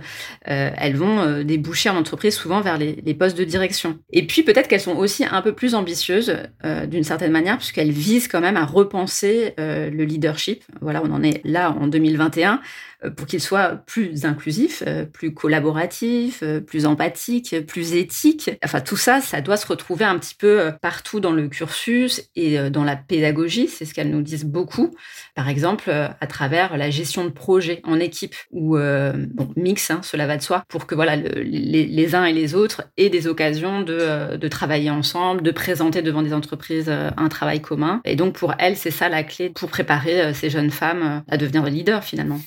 elles 0.43 0.95
vont 0.95 1.43
déboucher 1.43 1.89
en 1.89 1.97
entreprise 1.97 2.36
souvent 2.36 2.62
vers 2.62 2.77
les, 2.77 3.01
les 3.03 3.13
postes 3.13 3.38
de 3.38 3.43
direction. 3.43 3.99
Et 4.12 4.25
puis 4.25 4.43
peut-être 4.43 4.67
qu'elles 4.67 4.81
sont 4.81 4.95
aussi 4.95 5.25
un 5.25 5.41
peu 5.41 5.53
plus 5.53 5.75
ambitieuses 5.75 6.38
d'une 6.88 7.03
certaine 7.03 7.31
manière, 7.31 7.58
puisqu'elles 7.58 7.91
visent 7.91 8.27
quand 8.27 8.41
même 8.41 8.58
à 8.58 8.65
repenser 8.65 9.53
le 9.58 10.03
leadership. 10.03 10.63
Voilà, 10.81 11.01
on 11.03 11.12
en 11.12 11.23
est 11.23 11.41
là 11.43 11.71
en 11.71 11.88
2021 11.88 12.53
euh, 12.53 12.60
pour 13.09 13.27
qu'il 13.27 13.41
soit 13.41 13.77
plus 13.85 14.25
inclusif, 14.25 14.83
euh, 14.85 15.05
plus 15.05 15.33
collaboratif, 15.33 16.41
euh, 16.43 16.59
plus 16.59 16.85
empathique, 16.85 17.55
plus 17.67 17.93
éthique. 17.93 18.51
Enfin, 18.63 18.81
tout 18.81 18.97
ça, 18.97 19.21
ça 19.21 19.41
doit 19.41 19.57
se 19.57 19.67
retrouver 19.67 20.05
un 20.05 20.17
petit 20.17 20.35
peu 20.35 20.71
partout 20.81 21.19
dans 21.19 21.31
le 21.31 21.47
cursus 21.47 22.29
et 22.35 22.69
dans 22.69 22.83
la 22.83 22.95
pédagogie. 22.95 23.67
C'est 23.67 23.85
ce 23.85 23.93
qu'elles 23.93 24.09
nous 24.09 24.21
disent 24.21 24.45
beaucoup. 24.45 24.95
Par 25.35 25.49
exemple, 25.49 25.89
à 25.89 26.27
travers 26.27 26.77
la 26.77 26.89
gestion 26.89 27.25
de 27.25 27.29
projets 27.29 27.81
en 27.83 27.99
équipe 27.99 28.35
ou 28.51 28.77
bon, 28.77 29.53
mix, 29.55 29.91
hein, 29.91 30.01
cela 30.03 30.27
va 30.27 30.37
de 30.37 30.41
soi, 30.41 30.63
pour 30.67 30.87
que 30.87 30.95
voilà 30.95 31.15
les, 31.15 32.15
uns 32.15 32.25
et 32.25 32.33
les 32.33 32.55
autres 32.55 32.83
aient 32.97 33.09
des 33.09 33.27
occasions 33.27 33.81
de, 33.81 34.35
de 34.37 34.47
travailler 34.47 34.89
ensemble, 34.89 35.41
de 35.41 35.51
présenter 35.51 36.01
devant 36.01 36.21
des 36.21 36.33
entreprises 36.33 36.89
un 36.89 37.29
travail 37.29 37.61
commun. 37.61 38.01
Et 38.05 38.15
donc, 38.15 38.33
pour 38.33 38.53
elles, 38.59 38.77
c'est 38.77 38.91
ça 38.91 39.09
la 39.09 39.23
clé 39.23 39.49
pour 39.49 39.69
préparer 39.69 40.33
ces 40.33 40.49
jeunes 40.49 40.71
femmes 40.71 41.23
à 41.29 41.37
devenir 41.37 41.65
leaders 41.65 42.03
finalement. 42.03 42.39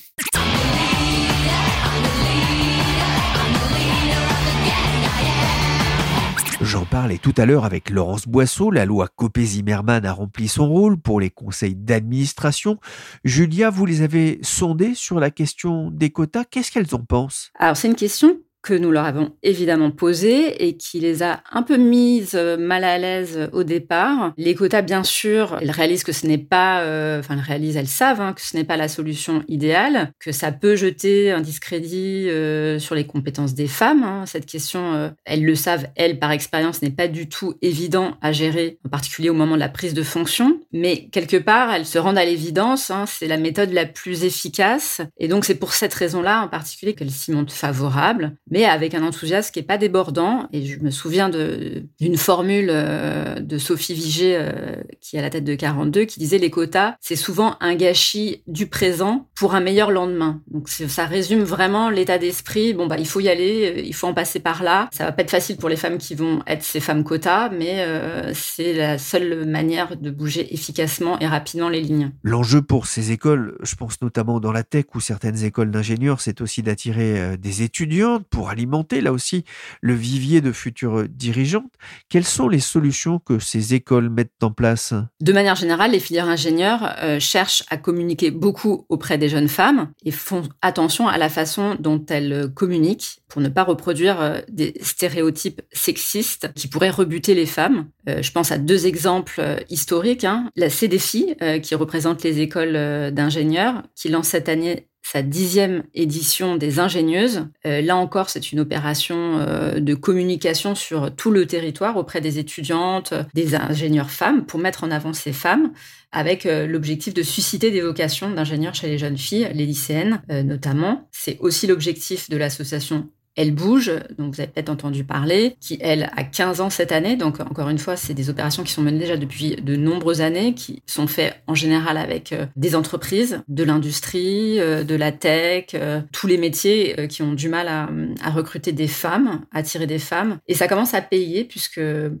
J'en 6.69 6.85
parlais 6.85 7.17
tout 7.17 7.33
à 7.37 7.47
l'heure 7.47 7.65
avec 7.65 7.89
Laurence 7.89 8.27
Boisseau. 8.27 8.69
La 8.69 8.85
loi 8.85 9.07
Copé-Zimmermann 9.07 10.05
a 10.05 10.13
rempli 10.13 10.47
son 10.47 10.69
rôle 10.69 10.99
pour 10.99 11.19
les 11.19 11.31
conseils 11.31 11.73
d'administration. 11.73 12.77
Julia, 13.23 13.71
vous 13.71 13.87
les 13.87 14.03
avez 14.03 14.37
sondés 14.43 14.93
sur 14.93 15.19
la 15.19 15.31
question 15.31 15.89
des 15.89 16.11
quotas. 16.11 16.43
Qu'est-ce 16.43 16.71
qu'elles 16.71 16.93
en 16.93 16.99
pensent? 16.99 17.49
Alors, 17.57 17.75
c'est 17.75 17.87
une 17.87 17.95
question 17.95 18.37
que 18.61 18.73
nous 18.73 18.91
leur 18.91 19.05
avons 19.05 19.31
évidemment 19.41 19.91
posées 19.91 20.67
et 20.67 20.75
qui 20.75 20.99
les 20.99 21.23
a 21.23 21.41
un 21.51 21.63
peu 21.63 21.77
mises 21.77 22.35
euh, 22.35 22.57
mal 22.57 22.83
à 22.83 22.97
l'aise 22.97 23.49
au 23.53 23.63
départ. 23.63 24.33
Les 24.37 24.53
quotas, 24.55 24.81
bien 24.81 25.03
sûr, 25.03 25.57
elles 25.61 25.71
réalisent 25.71 26.03
que 26.03 26.11
ce 26.11 26.27
n'est 26.27 26.37
pas, 26.37 26.81
euh, 26.81 27.19
enfin 27.19 27.35
elles 27.35 27.43
réalisent, 27.43 27.77
elles 27.77 27.87
savent 27.87 28.21
hein, 28.21 28.33
que 28.33 28.41
ce 28.41 28.57
n'est 28.57 28.63
pas 28.65 28.77
la 28.77 28.87
solution 28.87 29.43
idéale, 29.47 30.11
que 30.19 30.31
ça 30.31 30.51
peut 30.51 30.75
jeter 30.75 31.31
un 31.31 31.41
discrédit 31.41 32.27
euh, 32.29 32.79
sur 32.79 32.95
les 32.95 33.05
compétences 33.05 33.53
des 33.53 33.67
femmes. 33.67 34.03
Hein. 34.03 34.25
Cette 34.25 34.45
question, 34.45 35.13
elles 35.25 35.45
le 35.45 35.55
savent, 35.55 35.87
elles 35.95 36.19
par 36.19 36.31
expérience, 36.31 36.81
n'est 36.81 36.89
pas 36.89 37.07
du 37.07 37.29
tout 37.29 37.55
évident 37.61 38.17
à 38.21 38.31
gérer, 38.31 38.77
en 38.85 38.89
particulier 38.89 39.29
au 39.29 39.33
moment 39.33 39.55
de 39.55 39.59
la 39.59 39.69
prise 39.69 39.93
de 39.93 40.03
fonction. 40.03 40.58
Mais 40.71 41.07
quelque 41.09 41.37
part, 41.37 41.71
elles 41.73 41.85
se 41.85 41.97
rendent 41.97 42.17
à 42.17 42.25
l'évidence. 42.25 42.91
Hein, 42.91 43.05
c'est 43.07 43.27
la 43.27 43.37
méthode 43.37 43.71
la 43.71 43.85
plus 43.85 44.23
efficace, 44.23 45.01
et 45.17 45.27
donc 45.27 45.45
c'est 45.45 45.55
pour 45.55 45.73
cette 45.73 45.93
raison-là 45.93 46.43
en 46.43 46.47
particulier 46.47 46.93
qu'elles 46.93 47.11
s'y 47.11 47.31
montrent 47.31 47.53
favorables 47.53 48.35
mais 48.49 48.65
avec 48.65 48.93
un 48.93 49.03
enthousiasme 49.03 49.51
qui 49.51 49.59
est 49.59 49.63
pas 49.63 49.77
débordant. 49.77 50.47
Et 50.53 50.65
je 50.65 50.79
me 50.79 50.89
souviens 50.89 51.29
d'une 51.29 52.17
formule 52.17 52.69
euh, 52.71 53.35
de 53.39 53.57
Sophie 53.57 53.93
Vigée, 53.93 54.35
euh, 54.37 54.75
qui 55.01 55.15
est 55.15 55.19
à 55.19 55.21
la 55.21 55.29
tête 55.29 55.43
de 55.43 55.55
42, 55.55 56.05
qui 56.05 56.19
disait 56.19 56.37
les 56.37 56.49
quotas, 56.49 56.95
c'est 56.99 57.15
souvent 57.15 57.55
un 57.59 57.75
gâchis 57.75 58.43
du 58.47 58.67
présent 58.67 59.27
pour 59.35 59.55
un 59.55 59.59
meilleur 59.59 59.91
lendemain. 59.91 60.41
Donc 60.51 60.69
ça 60.69 61.05
résume 61.05 61.43
vraiment 61.43 61.89
l'état 61.89 62.17
d'esprit. 62.17 62.73
Bon 62.73 62.87
bah 62.87 62.97
il 62.97 63.07
faut 63.07 63.19
y 63.19 63.29
aller, 63.29 63.73
euh, 63.77 63.81
il 63.81 63.93
faut 63.93 64.07
en 64.07 64.13
passer 64.13 64.39
par 64.39 64.63
là. 64.63 64.89
Ça 64.91 65.05
va 65.05 65.11
pas 65.11 65.21
être 65.21 65.31
facile 65.31 65.57
pour 65.57 65.69
les 65.69 65.75
femmes 65.75 65.97
qui 65.97 66.15
vont 66.15 66.41
être 66.47 66.63
ces 66.63 66.79
femmes 66.79 67.03
quotas, 67.03 67.49
mais 67.49 67.85
c'est 68.33 68.73
la 68.73 68.97
seule 68.97 69.45
manière 69.45 69.97
de 69.97 70.09
bouger 70.09 70.53
efficacement 70.59 71.17
et 71.19 71.27
rapidement 71.27 71.69
les 71.69 71.81
lignes. 71.81 72.11
L'enjeu 72.23 72.61
pour 72.61 72.85
ces 72.85 73.11
écoles, 73.11 73.57
je 73.61 73.75
pense 73.75 74.01
notamment 74.01 74.39
dans 74.39 74.51
la 74.51 74.63
tech 74.63 74.85
ou 74.93 74.99
certaines 74.99 75.43
écoles 75.43 75.71
d'ingénieurs, 75.71 76.19
c'est 76.19 76.41
aussi 76.41 76.61
d'attirer 76.61 77.37
des 77.37 77.63
étudiantes 77.63 78.25
pour 78.29 78.49
alimenter 78.49 79.01
là 79.01 79.13
aussi 79.13 79.45
le 79.81 79.93
vivier 79.93 80.41
de 80.41 80.51
futures 80.51 81.07
dirigeantes. 81.07 81.71
Quelles 82.09 82.25
sont 82.25 82.49
les 82.49 82.59
solutions 82.59 83.19
que 83.19 83.39
ces 83.39 83.73
écoles 83.73 84.09
mettent 84.09 84.43
en 84.43 84.51
place? 84.51 84.93
De 85.21 85.33
manière 85.33 85.55
générale, 85.55 85.91
les 85.91 85.99
filières 85.99 86.27
ingénieurs 86.27 86.95
euh, 87.01 87.19
cherchent 87.19 87.63
à 87.69 87.77
communiquer 87.77 88.31
beaucoup 88.31 88.85
auprès 88.89 89.17
des 89.17 89.29
jeunes 89.29 89.47
femmes 89.47 89.91
et 90.03 90.11
font 90.11 90.43
attention 90.61 91.07
à 91.07 91.17
la 91.17 91.29
façon 91.29 91.75
dont 91.79 92.03
elles 92.09 92.51
communiquent 92.53 93.18
pour 93.29 93.41
ne 93.41 93.49
pas 93.49 93.63
reproduire 93.63 94.19
euh, 94.19 94.39
des 94.49 94.73
stéréotypes 94.81 95.61
sexistes 95.71 96.51
qui 96.55 96.67
pourraient 96.67 96.89
rebuter 96.89 97.35
les 97.35 97.45
femmes. 97.45 97.87
Euh, 98.09 98.21
je 98.21 98.31
pense 98.31 98.51
à 98.51 98.57
deux 98.57 98.87
exemples 98.87 99.41
historiques. 99.69 100.25
Hein. 100.25 100.49
La 100.55 100.69
CDFI, 100.69 101.35
qui 101.61 101.75
représente 101.75 102.23
les 102.23 102.39
écoles 102.41 103.11
d'ingénieurs, 103.13 103.83
qui 103.95 104.09
lance 104.09 104.29
cette 104.29 104.49
année 104.49 104.89
sa 105.11 105.23
dixième 105.23 105.83
édition 105.95 106.55
des 106.55 106.79
ingénieuses. 106.79 107.47
Euh, 107.65 107.81
là 107.81 107.95
encore, 107.95 108.29
c'est 108.29 108.51
une 108.51 108.59
opération 108.59 109.39
euh, 109.39 109.79
de 109.79 109.95
communication 109.95 110.75
sur 110.75 111.15
tout 111.15 111.31
le 111.31 111.47
territoire 111.47 111.97
auprès 111.97 112.21
des 112.21 112.37
étudiantes, 112.37 113.13
des 113.33 113.55
ingénieurs 113.55 114.11
femmes, 114.11 114.45
pour 114.45 114.59
mettre 114.59 114.83
en 114.83 114.91
avant 114.91 115.13
ces 115.13 115.33
femmes, 115.33 115.71
avec 116.11 116.45
euh, 116.45 116.67
l'objectif 116.67 117.13
de 117.13 117.23
susciter 117.23 117.71
des 117.71 117.81
vocations 117.81 118.29
d'ingénieurs 118.29 118.75
chez 118.75 118.87
les 118.87 118.99
jeunes 118.99 119.17
filles, 119.17 119.49
les 119.53 119.65
lycéennes 119.65 120.21
notamment. 120.29 121.07
C'est 121.11 121.37
aussi 121.39 121.65
l'objectif 121.65 122.29
de 122.29 122.37
l'association 122.37 123.09
elle 123.39 123.53
bouge, 123.53 123.89
donc 124.17 124.35
vous 124.35 124.41
avez 124.41 124.51
peut-être 124.51 124.69
entendu 124.69 125.05
parler, 125.05 125.55
qui 125.61 125.77
elle 125.79 126.11
a 126.17 126.25
15 126.25 126.59
ans 126.59 126.69
cette 126.69 126.91
année. 126.91 127.15
Donc 127.15 127.39
encore 127.39 127.69
une 127.69 127.77
fois, 127.77 127.95
c'est 127.95 128.13
des 128.13 128.29
opérations 128.29 128.63
qui 128.63 128.73
sont 128.73 128.81
menées 128.81 128.99
déjà 128.99 129.15
depuis 129.15 129.55
de 129.55 129.77
nombreuses 129.77 130.19
années, 130.19 130.53
qui 130.53 130.83
sont 130.85 131.07
faites 131.07 131.41
en 131.47 131.55
général 131.55 131.95
avec 131.95 132.33
euh, 132.33 132.47
des 132.57 132.75
entreprises, 132.75 133.41
de 133.47 133.63
l'industrie, 133.63 134.59
euh, 134.59 134.83
de 134.83 134.93
la 134.93 135.13
tech, 135.13 135.67
euh, 135.73 136.01
tous 136.11 136.27
les 136.27 136.37
métiers 136.37 137.07
qui 137.07 137.21
ont 137.21 137.31
du 137.31 137.47
mal 137.47 137.69
à, 137.69 137.87
à 138.21 138.29
recruter 138.29 138.73
des 138.73 138.89
femmes, 138.89 139.45
attirer 139.53 139.87
des 139.87 139.99
femmes. 139.99 140.39
Et 140.49 140.53
ça 140.53 140.67
commence 140.67 140.93
à 140.93 141.01
payer 141.01 141.45
puisque 141.45 141.79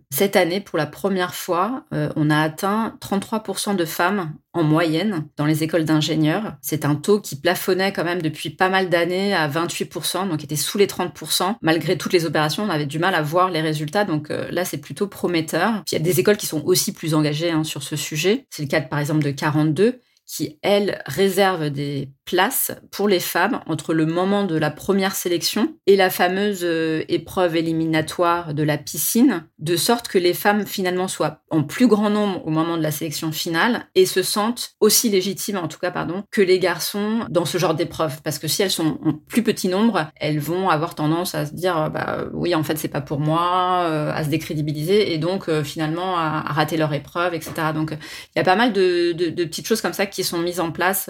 cette 0.09 0.37
année, 0.37 0.61
pour 0.61 0.77
la 0.77 0.85
première 0.85 1.35
fois, 1.35 1.83
on 1.91 2.29
a 2.29 2.39
atteint 2.39 2.95
33% 3.01 3.75
de 3.75 3.85
femmes 3.85 4.31
en 4.59 4.63
moyenne 4.63 5.25
dans 5.37 5.45
les 5.45 5.63
écoles 5.63 5.85
d'ingénieurs. 5.85 6.57
C'est 6.61 6.85
un 6.85 6.95
taux 6.95 7.19
qui 7.19 7.35
plafonnait 7.35 7.93
quand 7.93 8.03
même 8.03 8.21
depuis 8.21 8.49
pas 8.49 8.69
mal 8.69 8.89
d'années 8.89 9.33
à 9.33 9.47
28%, 9.47 10.29
donc 10.29 10.43
était 10.43 10.55
sous 10.55 10.77
les 10.77 10.87
30%. 10.87 11.55
Malgré 11.61 11.97
toutes 11.97 12.13
les 12.13 12.25
opérations, 12.25 12.63
on 12.63 12.69
avait 12.69 12.85
du 12.85 12.99
mal 12.99 13.15
à 13.15 13.21
voir 13.21 13.49
les 13.49 13.61
résultats, 13.61 14.05
donc 14.05 14.31
euh, 14.31 14.49
là 14.51 14.65
c'est 14.65 14.77
plutôt 14.77 15.07
prometteur. 15.07 15.83
Il 15.91 15.95
y 15.95 15.97
a 15.97 16.03
des 16.03 16.19
écoles 16.19 16.37
qui 16.37 16.45
sont 16.45 16.63
aussi 16.65 16.91
plus 16.93 17.13
engagées 17.13 17.51
hein, 17.51 17.63
sur 17.63 17.83
ce 17.83 17.95
sujet. 17.95 18.45
C'est 18.49 18.63
le 18.63 18.67
cas 18.67 18.81
par 18.81 18.99
exemple 18.99 19.23
de 19.23 19.31
42 19.31 20.01
qui, 20.29 20.59
elles, 20.61 21.01
réservent 21.07 21.71
des 21.71 22.11
place 22.29 22.71
pour 22.91 23.07
les 23.07 23.19
femmes 23.19 23.61
entre 23.65 23.95
le 23.95 24.05
moment 24.05 24.43
de 24.43 24.55
la 24.55 24.69
première 24.69 25.15
sélection 25.15 25.73
et 25.87 25.95
la 25.95 26.11
fameuse 26.11 26.59
euh, 26.63 27.03
épreuve 27.09 27.55
éliminatoire 27.55 28.53
de 28.53 28.61
la 28.61 28.77
piscine, 28.77 29.45
de 29.57 29.75
sorte 29.75 30.07
que 30.07 30.19
les 30.19 30.35
femmes 30.35 30.67
finalement 30.67 31.07
soient 31.07 31.41
en 31.49 31.63
plus 31.63 31.87
grand 31.87 32.11
nombre 32.11 32.45
au 32.45 32.51
moment 32.51 32.77
de 32.77 32.83
la 32.83 32.91
sélection 32.91 33.31
finale 33.31 33.87
et 33.95 34.05
se 34.05 34.21
sentent 34.21 34.75
aussi 34.79 35.09
légitimes, 35.09 35.57
en 35.57 35.67
tout 35.67 35.79
cas, 35.79 35.89
pardon, 35.89 36.23
que 36.29 36.43
les 36.43 36.59
garçons 36.59 37.25
dans 37.29 37.45
ce 37.45 37.57
genre 37.57 37.73
d'épreuve. 37.73 38.21
Parce 38.21 38.37
que 38.37 38.47
si 38.47 38.61
elles 38.61 38.69
sont 38.69 38.99
en 39.03 39.13
plus 39.13 39.41
petit 39.41 39.67
nombre, 39.67 40.11
elles 40.15 40.39
vont 40.39 40.69
avoir 40.69 40.93
tendance 40.93 41.33
à 41.33 41.47
se 41.47 41.53
dire, 41.55 41.89
bah 41.89 42.25
oui, 42.33 42.53
en 42.53 42.61
fait, 42.61 42.77
c'est 42.77 42.89
pas 42.89 43.01
pour 43.01 43.19
moi, 43.19 43.85
euh, 43.87 44.11
à 44.13 44.23
se 44.23 44.29
décrédibiliser 44.29 45.13
et 45.13 45.17
donc 45.17 45.49
euh, 45.49 45.63
finalement 45.63 46.15
à, 46.15 46.41
rater 46.41 46.77
leur 46.77 46.93
épreuve, 46.93 47.33
etc. 47.33 47.53
Donc 47.73 47.91
il 47.91 48.37
y 48.37 48.39
a 48.39 48.45
pas 48.45 48.55
mal 48.55 48.71
de, 48.71 49.13
petites 49.45 49.65
choses 49.65 49.81
comme 49.81 49.93
ça 49.93 50.05
qui 50.05 50.23
sont 50.23 50.37
mises 50.37 50.59
en 50.59 50.71
place 50.71 51.09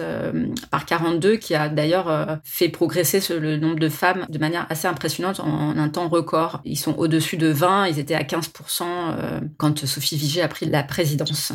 par 0.70 0.86
40 0.86 1.09
qui 1.18 1.54
a 1.54 1.68
d'ailleurs 1.68 2.08
euh, 2.08 2.36
fait 2.44 2.68
progresser 2.68 3.20
le 3.38 3.56
nombre 3.56 3.78
de 3.78 3.88
femmes 3.88 4.26
de 4.28 4.38
manière 4.38 4.66
assez 4.70 4.86
impressionnante 4.86 5.40
en 5.40 5.76
un 5.76 5.88
temps 5.88 6.08
record. 6.08 6.60
Ils 6.64 6.78
sont 6.78 6.94
au-dessus 6.96 7.36
de 7.36 7.48
20, 7.48 7.88
ils 7.88 7.98
étaient 7.98 8.14
à 8.14 8.22
15% 8.22 8.82
euh, 8.82 9.40
quand 9.56 9.86
Sophie 9.86 10.16
Vigée 10.16 10.42
a 10.42 10.48
pris 10.48 10.66
la 10.66 10.82
présidence. 10.82 11.52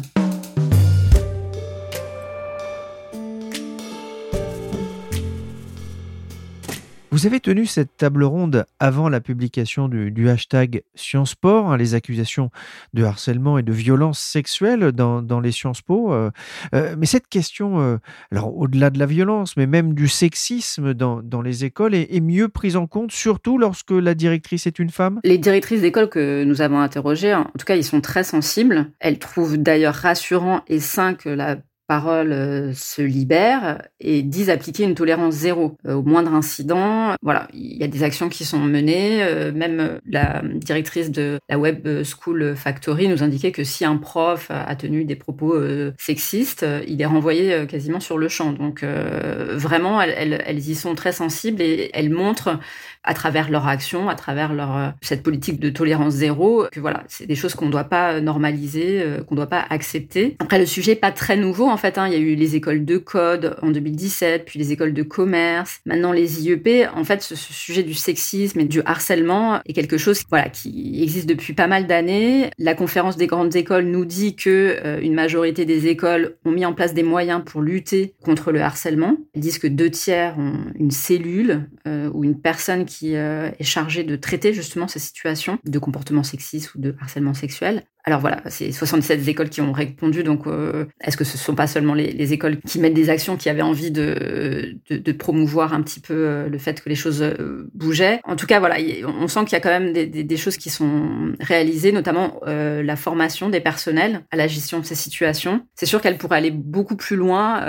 Vous 7.15 7.25
avez 7.25 7.39
tenu 7.39 7.65
cette 7.65 7.95
table 7.95 8.25
ronde 8.25 8.65
avant 8.77 9.07
la 9.07 9.21
publication 9.21 9.87
du, 9.87 10.29
hashtag 10.29 10.83
Sciences 10.95 11.33
Po, 11.33 11.47
hein, 11.47 11.77
les 11.77 11.93
accusations 11.93 12.49
de 12.93 13.05
harcèlement 13.05 13.57
et 13.57 13.63
de 13.63 13.71
violence 13.71 14.19
sexuelle 14.19 14.91
dans, 14.91 15.39
les 15.39 15.53
Sciences 15.53 15.81
Po. 15.81 16.11
Euh, 16.11 16.29
euh, 16.73 16.93
mais 16.97 17.05
cette 17.05 17.29
question, 17.29 17.79
euh, 17.79 17.99
alors 18.33 18.57
au-delà 18.57 18.89
de 18.89 18.99
la 18.99 19.05
violence, 19.05 19.55
mais 19.55 19.65
même 19.65 19.93
du 19.93 20.09
sexisme 20.09 20.93
dans, 20.93 21.41
les 21.41 21.63
écoles, 21.63 21.95
est, 21.95 22.13
est, 22.13 22.19
mieux 22.19 22.49
prise 22.49 22.75
en 22.75 22.85
compte, 22.85 23.13
surtout 23.13 23.57
lorsque 23.57 23.91
la 23.91 24.13
directrice 24.13 24.67
est 24.67 24.77
une 24.77 24.89
femme? 24.89 25.21
Les 25.23 25.37
directrices 25.37 25.79
d'école 25.79 26.09
que 26.09 26.43
nous 26.43 26.59
avons 26.59 26.81
interrogées, 26.81 27.33
en 27.33 27.45
tout 27.45 27.65
cas, 27.65 27.77
ils 27.77 27.85
sont 27.85 28.01
très 28.01 28.25
sensibles. 28.25 28.91
Elles 28.99 29.19
trouvent 29.19 29.55
d'ailleurs 29.55 29.95
rassurant 29.95 30.63
et 30.67 30.81
sain 30.81 31.13
que 31.13 31.29
la 31.29 31.55
parole 31.87 32.31
euh, 32.31 32.73
se 32.73 33.01
libère 33.01 33.81
et 33.99 34.21
disent 34.21 34.49
appliquer 34.49 34.83
une 34.83 34.95
tolérance 34.95 35.35
zéro 35.35 35.77
euh, 35.85 35.93
au 35.93 36.03
moindre 36.03 36.33
incident. 36.33 37.13
Voilà, 37.21 37.47
il 37.53 37.77
y 37.77 37.83
a 37.83 37.87
des 37.87 38.03
actions 38.03 38.29
qui 38.29 38.45
sont 38.45 38.59
menées. 38.59 39.23
Euh, 39.23 39.51
même 39.51 39.99
la 40.05 40.41
directrice 40.43 41.11
de 41.11 41.39
la 41.49 41.59
Web 41.59 41.87
School 42.03 42.55
Factory 42.55 43.07
nous 43.07 43.23
indiquait 43.23 43.51
que 43.51 43.63
si 43.63 43.85
un 43.85 43.97
prof 43.97 44.49
a 44.49 44.75
tenu 44.75 45.05
des 45.05 45.15
propos 45.15 45.55
sexistes, 45.97 46.65
il 46.87 47.01
est 47.01 47.05
renvoyé 47.05 47.65
quasiment 47.67 47.99
sur 47.99 48.17
le 48.17 48.27
champ. 48.27 48.51
Donc 48.51 48.83
vraiment, 48.83 50.01
elles, 50.01 50.41
elles, 50.45 50.69
y 50.69 50.75
sont 50.75 50.95
très 50.95 51.11
sensibles 51.11 51.61
et 51.61 51.89
elles 51.93 52.09
montrent 52.09 52.59
à 53.05 53.13
travers 53.13 53.49
leur 53.49 53.67
action, 53.67 54.09
à 54.09 54.15
travers 54.15 54.53
leur 54.53 54.75
euh, 54.75 54.89
cette 55.01 55.23
politique 55.23 55.59
de 55.59 55.69
tolérance 55.69 56.13
zéro, 56.13 56.65
que 56.71 56.79
voilà, 56.79 57.03
c'est 57.07 57.27
des 57.27 57.35
choses 57.35 57.55
qu'on 57.55 57.67
ne 57.67 57.71
doit 57.71 57.85
pas 57.85 58.19
normaliser, 58.19 59.01
euh, 59.01 59.23
qu'on 59.23 59.35
ne 59.35 59.39
doit 59.39 59.49
pas 59.49 59.65
accepter. 59.69 60.35
Après, 60.39 60.59
le 60.59 60.65
sujet 60.65 60.93
n'est 60.93 60.99
pas 60.99 61.11
très 61.11 61.37
nouveau 61.37 61.69
en 61.69 61.77
fait. 61.77 61.97
Hein. 61.97 62.07
Il 62.07 62.13
y 62.13 62.15
a 62.15 62.19
eu 62.19 62.35
les 62.35 62.55
écoles 62.55 62.83
de 62.83 62.97
code 62.97 63.55
en 63.61 63.69
2017, 63.69 64.45
puis 64.45 64.59
les 64.59 64.71
écoles 64.71 64.93
de 64.93 65.03
commerce, 65.03 65.79
maintenant 65.85 66.11
les 66.11 66.43
IEP. 66.43 66.89
En 66.95 67.03
fait, 67.03 67.21
ce, 67.21 67.35
sujet 67.35 67.83
du 67.83 67.93
sexisme 67.93 68.59
et 68.59 68.65
du 68.65 68.81
harcèlement 68.85 69.59
est 69.65 69.73
quelque 69.73 69.97
chose 69.97 70.23
voilà 70.29 70.49
qui 70.49 71.01
existe 71.01 71.27
depuis 71.27 71.53
pas 71.53 71.67
mal 71.67 71.87
d'années. 71.87 72.49
La 72.57 72.73
conférence 72.73 73.17
des 73.17 73.27
grandes 73.27 73.55
écoles 73.55 73.85
nous 73.85 74.05
dit 74.05 74.35
que 74.35 74.77
euh, 74.83 74.99
une 74.99 75.13
majorité 75.13 75.65
des 75.65 75.87
écoles 75.87 76.35
ont 76.43 76.51
mis 76.51 76.65
en 76.65 76.73
place 76.73 76.93
des 76.93 77.03
moyens 77.03 77.41
pour 77.45 77.61
lutter 77.61 78.13
contre 78.23 78.51
le 78.51 78.61
harcèlement. 78.61 79.17
Ils 79.35 79.41
disent 79.41 79.59
que 79.59 79.67
deux 79.67 79.91
tiers 79.91 80.37
ont 80.39 80.55
une 80.75 80.91
cellule 80.91 81.69
ou 81.85 82.23
une 82.23 82.39
personne 82.39 82.85
qui 82.85 82.94
qui 82.95 83.15
euh, 83.15 83.51
est 83.59 83.63
chargé 83.63 84.03
de 84.03 84.15
traiter 84.15 84.53
justement 84.53 84.87
ces 84.87 84.99
situations 84.99 85.59
de 85.65 85.79
comportement 85.79 86.23
sexiste 86.23 86.75
ou 86.75 86.79
de 86.79 86.95
harcèlement 87.01 87.33
sexuel. 87.33 87.85
Alors 88.07 88.19
voilà, 88.19 88.39
c'est 88.49 88.71
77 88.71 89.27
écoles 89.27 89.49
qui 89.49 89.61
ont 89.61 89.71
répondu. 89.71 90.23
Donc, 90.23 90.45
euh, 90.45 90.85
est-ce 91.01 91.17
que 91.17 91.23
ce 91.23 91.37
ne 91.37 91.39
sont 91.39 91.55
pas 91.55 91.65
seulement 91.65 91.95
les, 91.95 92.33
écoles 92.33 92.57
qui 92.59 92.79
mettent 92.79 92.93
des 92.93 93.09
actions, 93.09 93.35
qui 93.35 93.49
avaient 93.49 93.63
envie 93.63 93.89
de, 93.89 94.75
de, 94.91 95.11
promouvoir 95.11 95.73
un 95.73 95.81
petit 95.81 95.99
peu 95.99 96.13
euh, 96.13 96.47
le 96.47 96.57
fait 96.59 96.81
que 96.83 96.89
les 96.89 96.95
choses 96.95 97.23
euh, 97.23 97.67
bougeaient? 97.73 98.19
En 98.23 98.35
tout 98.35 98.45
cas, 98.45 98.59
voilà, 98.59 98.75
on 99.19 99.27
sent 99.27 99.45
qu'il 99.45 99.53
y 99.53 99.55
a 99.55 99.59
quand 99.59 99.69
même 99.69 99.91
des, 99.91 100.05
des, 100.05 100.37
choses 100.37 100.57
qui 100.57 100.69
sont 100.69 101.33
réalisées, 101.39 101.91
notamment 101.91 102.41
la 102.45 102.95
formation 102.95 103.49
des 103.49 103.59
personnels 103.59 104.21
à 104.29 104.35
la 104.35 104.47
gestion 104.47 104.79
de 104.79 104.85
ces 104.85 104.95
situations. 104.95 105.65
C'est 105.73 105.85
sûr 105.87 106.01
qu'elle 106.01 106.17
pourrait 106.17 106.37
aller 106.37 106.51
beaucoup 106.51 106.95
plus 106.95 107.15
loin, 107.15 107.61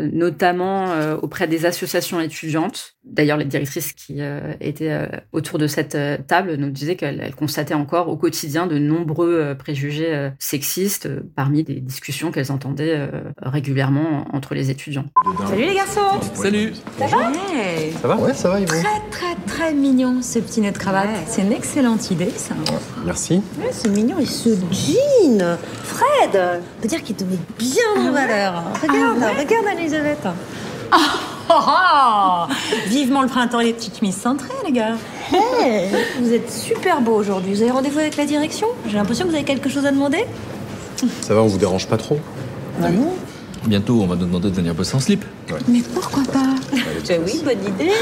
notamment 0.00 0.86
auprès 1.22 1.48
des 1.48 1.66
associations 1.66 2.20
étudiantes. 2.20 2.94
D'ailleurs, 3.04 3.36
les 3.36 3.44
directrices 3.44 3.92
qui 3.92 4.20
étaient 4.60 5.08
autour 5.32 5.58
de 5.58 5.66
cette 5.66 5.98
table 6.26 6.54
nous 6.54 6.70
disaient 6.70 6.96
qu'elles 6.96 7.34
constataient 7.34 7.74
encore 7.74 8.08
au 8.08 8.16
quotidien 8.16 8.66
de 8.66 8.78
nombreux 8.78 9.54
préjugés 9.66 10.14
euh, 10.14 10.30
sexistes 10.38 11.06
euh, 11.06 11.22
parmi 11.34 11.64
des 11.64 11.80
discussions 11.80 12.30
qu'elles 12.30 12.52
entendaient 12.52 12.94
euh, 12.96 13.08
régulièrement 13.42 14.24
entre 14.32 14.54
les 14.54 14.70
étudiants. 14.70 15.06
Salut 15.48 15.64
les 15.64 15.74
garçons 15.74 16.20
Salut 16.34 16.72
Ça 16.96 17.06
va? 17.08 17.32
Ça 18.00 18.06
va? 18.06 18.16
Ouais, 18.16 18.32
ça 18.32 18.48
va, 18.50 18.60
Très 18.60 18.78
très 19.10 19.34
très 19.44 19.74
mignon 19.74 20.22
ce 20.22 20.38
petit 20.38 20.60
nœud 20.60 20.70
de 20.70 20.78
cravate. 20.78 21.08
C'est 21.26 21.42
une 21.42 21.50
excellente 21.50 22.12
idée 22.12 22.30
ça. 22.30 22.54
Merci. 23.04 23.42
Ouais, 23.58 23.70
c'est 23.72 23.88
mignon 23.88 24.20
et 24.20 24.26
ce 24.26 24.50
jean 24.70 25.58
Fred 25.82 26.40
On 26.40 26.82
peut 26.82 26.88
dire 26.88 27.02
qu'il 27.02 27.16
te 27.16 27.24
met 27.24 27.38
bien 27.58 27.82
en 27.96 28.06
ah 28.06 28.12
valeur. 28.12 28.64
Regarde, 28.80 29.18
ah 29.20 29.30
regarde 29.36 29.80
Elisabeth. 29.80 30.28
Oh, 30.92 30.96
oh, 31.50 31.54
oh, 31.54 32.52
Vivement 32.88 33.22
le 33.22 33.28
printemps 33.28 33.60
et 33.60 33.66
les 33.66 33.72
petites 33.72 33.98
chemises 33.98 34.16
cintrées, 34.16 34.48
les 34.64 34.72
gars. 34.72 34.96
Hey, 35.32 35.90
vous 36.20 36.32
êtes 36.32 36.50
super 36.50 37.00
beau 37.00 37.14
aujourd'hui. 37.14 37.54
Vous 37.54 37.62
avez 37.62 37.70
rendez-vous 37.70 37.98
avec 37.98 38.16
la 38.16 38.24
direction? 38.26 38.68
J'ai 38.86 38.96
l'impression 38.96 39.24
que 39.24 39.30
vous 39.30 39.36
avez 39.36 39.44
quelque 39.44 39.68
chose 39.68 39.86
à 39.86 39.90
demander. 39.90 40.24
Ça 41.22 41.34
va, 41.34 41.42
on 41.42 41.46
vous 41.46 41.58
dérange 41.58 41.86
pas 41.88 41.96
trop? 41.96 42.18
Ah 42.82 42.90
non 42.90 43.14
Bientôt, 43.66 44.00
on 44.00 44.06
va 44.06 44.14
nous 44.14 44.26
demander 44.26 44.50
de 44.50 44.54
venir 44.54 44.74
bosser 44.74 44.94
en 44.94 45.00
slip. 45.00 45.24
Mais 45.66 45.82
pourquoi 45.92 46.22
pas? 46.24 46.54
Oui, 46.72 47.42
bonne 47.44 47.74
idée. 47.74 47.92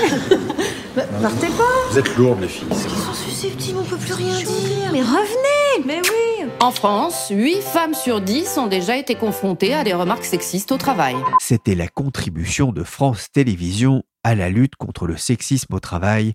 partez 1.22 1.46
pas. 1.46 1.64
Vous 1.90 1.98
êtes 1.98 2.16
lourdes, 2.16 2.42
les 2.42 2.48
filles. 2.48 2.66
Ils 2.70 2.76
sont 2.76 3.14
susceptibles, 3.14 3.78
on 3.80 3.84
peut 3.84 3.96
plus 3.96 4.12
rien 4.12 4.36
dire. 4.36 4.90
Mais 4.92 5.00
revenez 5.00 5.63
Mais 5.84 6.00
oui 6.00 6.46
En 6.60 6.70
France, 6.70 7.28
8 7.30 7.60
femmes 7.60 7.94
sur 7.94 8.20
10 8.20 8.58
ont 8.58 8.66
déjà 8.68 8.96
été 8.96 9.16
confrontées 9.16 9.74
à 9.74 9.82
des 9.82 9.92
remarques 9.92 10.24
sexistes 10.24 10.70
au 10.72 10.76
travail. 10.76 11.16
C'était 11.40 11.74
la 11.74 11.88
contribution 11.88 12.72
de 12.72 12.84
France 12.84 13.30
Télévisions 13.32 14.04
à 14.22 14.34
la 14.34 14.50
lutte 14.50 14.76
contre 14.76 15.06
le 15.06 15.16
sexisme 15.16 15.74
au 15.74 15.80
travail 15.80 16.34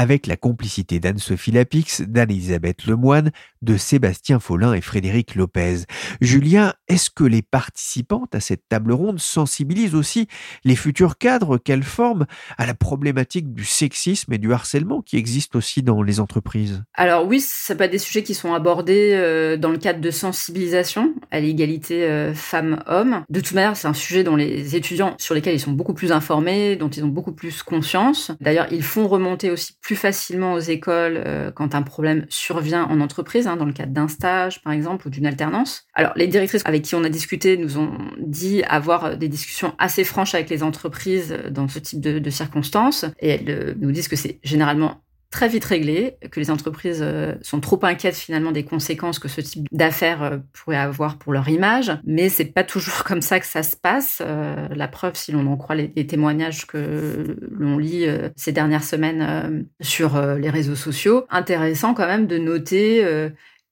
avec 0.00 0.26
la 0.26 0.38
complicité 0.38 0.98
d'Anne-Sophie 0.98 1.50
Lapix, 1.50 2.00
d'Anne-Elisabeth 2.00 2.86
Lemoine, 2.86 3.32
de 3.60 3.76
Sébastien 3.76 4.40
Follin 4.40 4.72
et 4.72 4.80
Frédéric 4.80 5.34
Lopez. 5.34 5.80
Julien, 6.22 6.72
est-ce 6.88 7.10
que 7.10 7.22
les 7.22 7.42
participantes 7.42 8.34
à 8.34 8.40
cette 8.40 8.66
table 8.66 8.92
ronde 8.92 9.20
sensibilisent 9.20 9.94
aussi 9.94 10.26
les 10.64 10.74
futurs 10.74 11.18
cadres 11.18 11.58
qu'elles 11.58 11.82
forment 11.82 12.24
à 12.56 12.64
la 12.64 12.72
problématique 12.72 13.52
du 13.52 13.66
sexisme 13.66 14.32
et 14.32 14.38
du 14.38 14.54
harcèlement 14.54 15.02
qui 15.02 15.18
existent 15.18 15.58
aussi 15.58 15.82
dans 15.82 16.02
les 16.02 16.18
entreprises? 16.18 16.82
Alors 16.94 17.26
oui, 17.26 17.42
ce 17.42 17.74
pas 17.74 17.86
des 17.86 17.98
sujets 17.98 18.22
qui 18.22 18.32
sont 18.32 18.54
abordés 18.54 19.12
euh, 19.12 19.58
dans 19.58 19.70
le 19.70 19.76
cadre 19.76 20.00
de 20.00 20.10
sensibilisation 20.10 21.14
à 21.30 21.40
l'égalité 21.40 22.04
euh, 22.04 22.32
femmes-hommes. 22.32 23.24
De 23.28 23.40
toute 23.40 23.52
manière, 23.52 23.76
c'est 23.76 23.88
un 23.88 23.92
sujet 23.92 24.24
dont 24.24 24.36
les 24.36 24.76
étudiants, 24.76 25.14
sur 25.18 25.34
lesquels 25.34 25.54
ils 25.54 25.60
sont 25.60 25.72
beaucoup 25.72 25.94
plus 25.94 26.10
informés, 26.10 26.76
dont 26.76 26.88
ils 26.88 27.04
ont 27.04 27.08
beaucoup 27.08 27.32
plus 27.32 27.62
conscience. 27.62 28.32
D'ailleurs, 28.40 28.68
ils 28.70 28.82
font 28.82 29.06
remonter 29.06 29.50
aussi 29.50 29.74
plus 29.82 29.89
facilement 29.96 30.54
aux 30.54 30.60
écoles 30.60 31.22
euh, 31.24 31.50
quand 31.50 31.74
un 31.74 31.82
problème 31.82 32.26
survient 32.28 32.84
en 32.84 33.00
entreprise, 33.00 33.46
hein, 33.46 33.56
dans 33.56 33.64
le 33.64 33.72
cadre 33.72 33.92
d'un 33.92 34.08
stage 34.08 34.62
par 34.62 34.72
exemple 34.72 35.06
ou 35.06 35.10
d'une 35.10 35.26
alternance. 35.26 35.86
Alors 35.94 36.12
les 36.16 36.26
directrices 36.26 36.62
avec 36.64 36.82
qui 36.82 36.94
on 36.94 37.04
a 37.04 37.08
discuté 37.08 37.56
nous 37.56 37.78
ont 37.78 37.96
dit 38.18 38.62
avoir 38.64 39.16
des 39.16 39.28
discussions 39.28 39.74
assez 39.78 40.04
franches 40.04 40.34
avec 40.34 40.50
les 40.50 40.62
entreprises 40.62 41.36
dans 41.50 41.68
ce 41.68 41.78
type 41.78 42.00
de, 42.00 42.30
circonstances 42.30 43.04
et 43.18 43.30
elles 43.30 43.50
euh, 43.50 43.74
nous 43.80 43.90
disent 43.90 44.08
que 44.08 44.16
c'est 44.16 44.38
généralement 44.44 45.02
très 45.30 45.48
vite 45.48 45.64
réglé, 45.64 46.16
que 46.30 46.40
les 46.40 46.50
entreprises 46.50 47.00
euh, 47.02 47.34
sont 47.40 47.60
trop 47.60 47.78
inquiètes 47.84 48.16
finalement 48.16 48.50
des 48.50 48.64
conséquences 48.64 49.20
que 49.20 49.28
ce 49.28 49.40
type 49.40 49.68
d'affaires 49.70 50.22
euh, 50.24 50.38
pourrait 50.52 50.76
avoir 50.76 51.18
pour 51.18 51.32
leur 51.32 51.48
image, 51.48 51.92
mais 52.04 52.28
c'est 52.28 52.46
pas 52.46 52.64
toujours 52.64 53.04
comme 53.06 53.22
ça 53.22 53.38
que 53.38 53.46
ça 53.46 53.62
se 53.62 53.76
passe. 53.76 54.22
Euh, 54.22 54.66
la 54.74 54.88
preuve, 54.88 55.14
si 55.14 55.30
l'on 55.30 55.46
en 55.46 55.56
croit 55.56 55.76
les, 55.76 56.06
témoignages 56.06 56.66
que 56.66 57.36
l'on 57.52 57.78
lit 57.78 58.06
ces 58.34 58.50
dernières 58.50 58.82
semaines 58.82 59.66
sur 59.80 60.20
les 60.20 60.50
réseaux 60.50 60.74
sociaux, 60.74 61.26
intéressant 61.30 61.94
quand 61.94 62.06
même 62.06 62.26
de 62.26 62.38
noter 62.38 63.30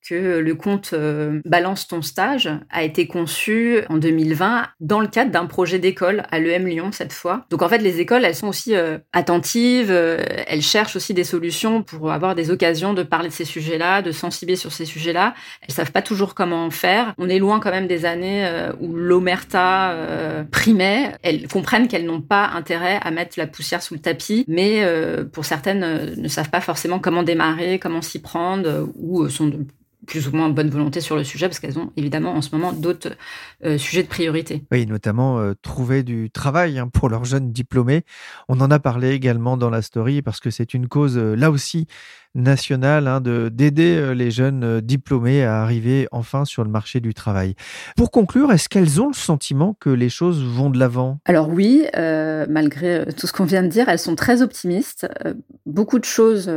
que 0.08 0.38
le 0.38 0.54
compte 0.54 0.90
euh, 0.92 1.40
Balance 1.44 1.86
ton 1.86 2.02
stage 2.02 2.48
a 2.70 2.82
été 2.82 3.06
conçu 3.06 3.80
en 3.88 3.98
2020 3.98 4.66
dans 4.80 5.00
le 5.00 5.06
cadre 5.06 5.30
d'un 5.30 5.46
projet 5.46 5.78
d'école 5.78 6.22
à 6.30 6.38
l'EM 6.38 6.66
Lyon 6.66 6.90
cette 6.92 7.12
fois. 7.12 7.44
Donc 7.50 7.62
en 7.62 7.68
fait 7.68 7.78
les 7.78 8.00
écoles 8.00 8.24
elles 8.24 8.34
sont 8.34 8.48
aussi 8.48 8.74
euh, 8.74 8.98
attentives, 9.12 9.90
euh, 9.90 10.22
elles 10.46 10.62
cherchent 10.62 10.96
aussi 10.96 11.12
des 11.12 11.24
solutions 11.24 11.82
pour 11.82 12.10
avoir 12.10 12.34
des 12.34 12.50
occasions 12.50 12.94
de 12.94 13.02
parler 13.02 13.28
de 13.28 13.34
ces 13.34 13.44
sujets-là, 13.44 14.02
de 14.02 14.12
sensibiliser 14.12 14.60
sur 14.60 14.72
ces 14.72 14.86
sujets-là. 14.86 15.34
Elles 15.62 15.74
savent 15.74 15.92
pas 15.92 16.02
toujours 16.02 16.34
comment 16.34 16.70
faire. 16.70 17.14
On 17.18 17.28
est 17.28 17.38
loin 17.38 17.60
quand 17.60 17.70
même 17.70 17.86
des 17.86 18.04
années 18.04 18.48
où 18.80 18.94
l'omerta 18.94 19.94
primait. 20.50 21.12
Elles 21.22 21.48
comprennent 21.48 21.88
qu'elles 21.88 22.06
n'ont 22.06 22.20
pas 22.20 22.46
intérêt 22.54 22.98
à 23.02 23.10
mettre 23.10 23.38
la 23.38 23.46
poussière 23.46 23.82
sous 23.82 23.94
le 23.94 24.00
tapis, 24.00 24.44
mais 24.48 24.84
pour 25.32 25.44
certaines 25.44 26.14
ne 26.16 26.28
savent 26.28 26.50
pas 26.50 26.60
forcément 26.60 26.98
comment 26.98 27.22
démarrer, 27.22 27.78
comment 27.78 28.02
s'y 28.02 28.20
prendre 28.20 28.88
ou 28.96 29.28
sont 29.28 29.50
plus 30.08 30.26
ou 30.26 30.32
moins 30.32 30.48
bonne 30.48 30.70
volonté 30.70 31.00
sur 31.00 31.14
le 31.14 31.22
sujet 31.22 31.46
parce 31.46 31.60
qu'elles 31.60 31.78
ont 31.78 31.92
évidemment 31.96 32.34
en 32.34 32.42
ce 32.42 32.56
moment 32.56 32.72
d'autres 32.72 33.16
euh, 33.64 33.78
sujets 33.78 34.02
de 34.02 34.08
priorité. 34.08 34.64
Oui, 34.72 34.86
notamment 34.86 35.38
euh, 35.38 35.52
trouver 35.60 36.02
du 36.02 36.30
travail 36.30 36.78
hein, 36.78 36.88
pour 36.88 37.10
leurs 37.10 37.24
jeunes 37.24 37.52
diplômés. 37.52 38.04
On 38.48 38.60
en 38.60 38.70
a 38.70 38.78
parlé 38.78 39.10
également 39.10 39.56
dans 39.56 39.70
la 39.70 39.82
story 39.82 40.22
parce 40.22 40.40
que 40.40 40.50
c'est 40.50 40.74
une 40.74 40.88
cause 40.88 41.18
euh, 41.18 41.34
là 41.36 41.50
aussi 41.50 41.86
nationale 42.38 43.06
hein, 43.06 43.20
de 43.20 43.48
d'aider 43.48 43.96
euh, 43.96 44.14
les 44.14 44.30
jeunes 44.30 44.64
euh, 44.64 44.80
diplômés 44.80 45.44
à 45.44 45.60
arriver 45.60 46.08
enfin 46.12 46.44
sur 46.44 46.64
le 46.64 46.70
marché 46.70 47.00
du 47.00 47.12
travail. 47.12 47.54
Pour 47.96 48.10
conclure, 48.10 48.52
est-ce 48.52 48.68
qu'elles 48.68 49.00
ont 49.00 49.08
le 49.08 49.14
sentiment 49.14 49.76
que 49.78 49.90
les 49.90 50.08
choses 50.08 50.42
vont 50.42 50.70
de 50.70 50.78
l'avant? 50.78 51.18
Alors 51.24 51.48
oui, 51.48 51.84
euh, 51.96 52.46
malgré 52.48 53.06
tout 53.16 53.26
ce 53.26 53.32
qu'on 53.32 53.44
vient 53.44 53.62
de 53.62 53.68
dire, 53.68 53.88
elles 53.88 53.98
sont 53.98 54.14
très 54.14 54.42
optimistes. 54.42 55.06
beaucoup 55.66 55.98
de 55.98 56.04
choses 56.04 56.50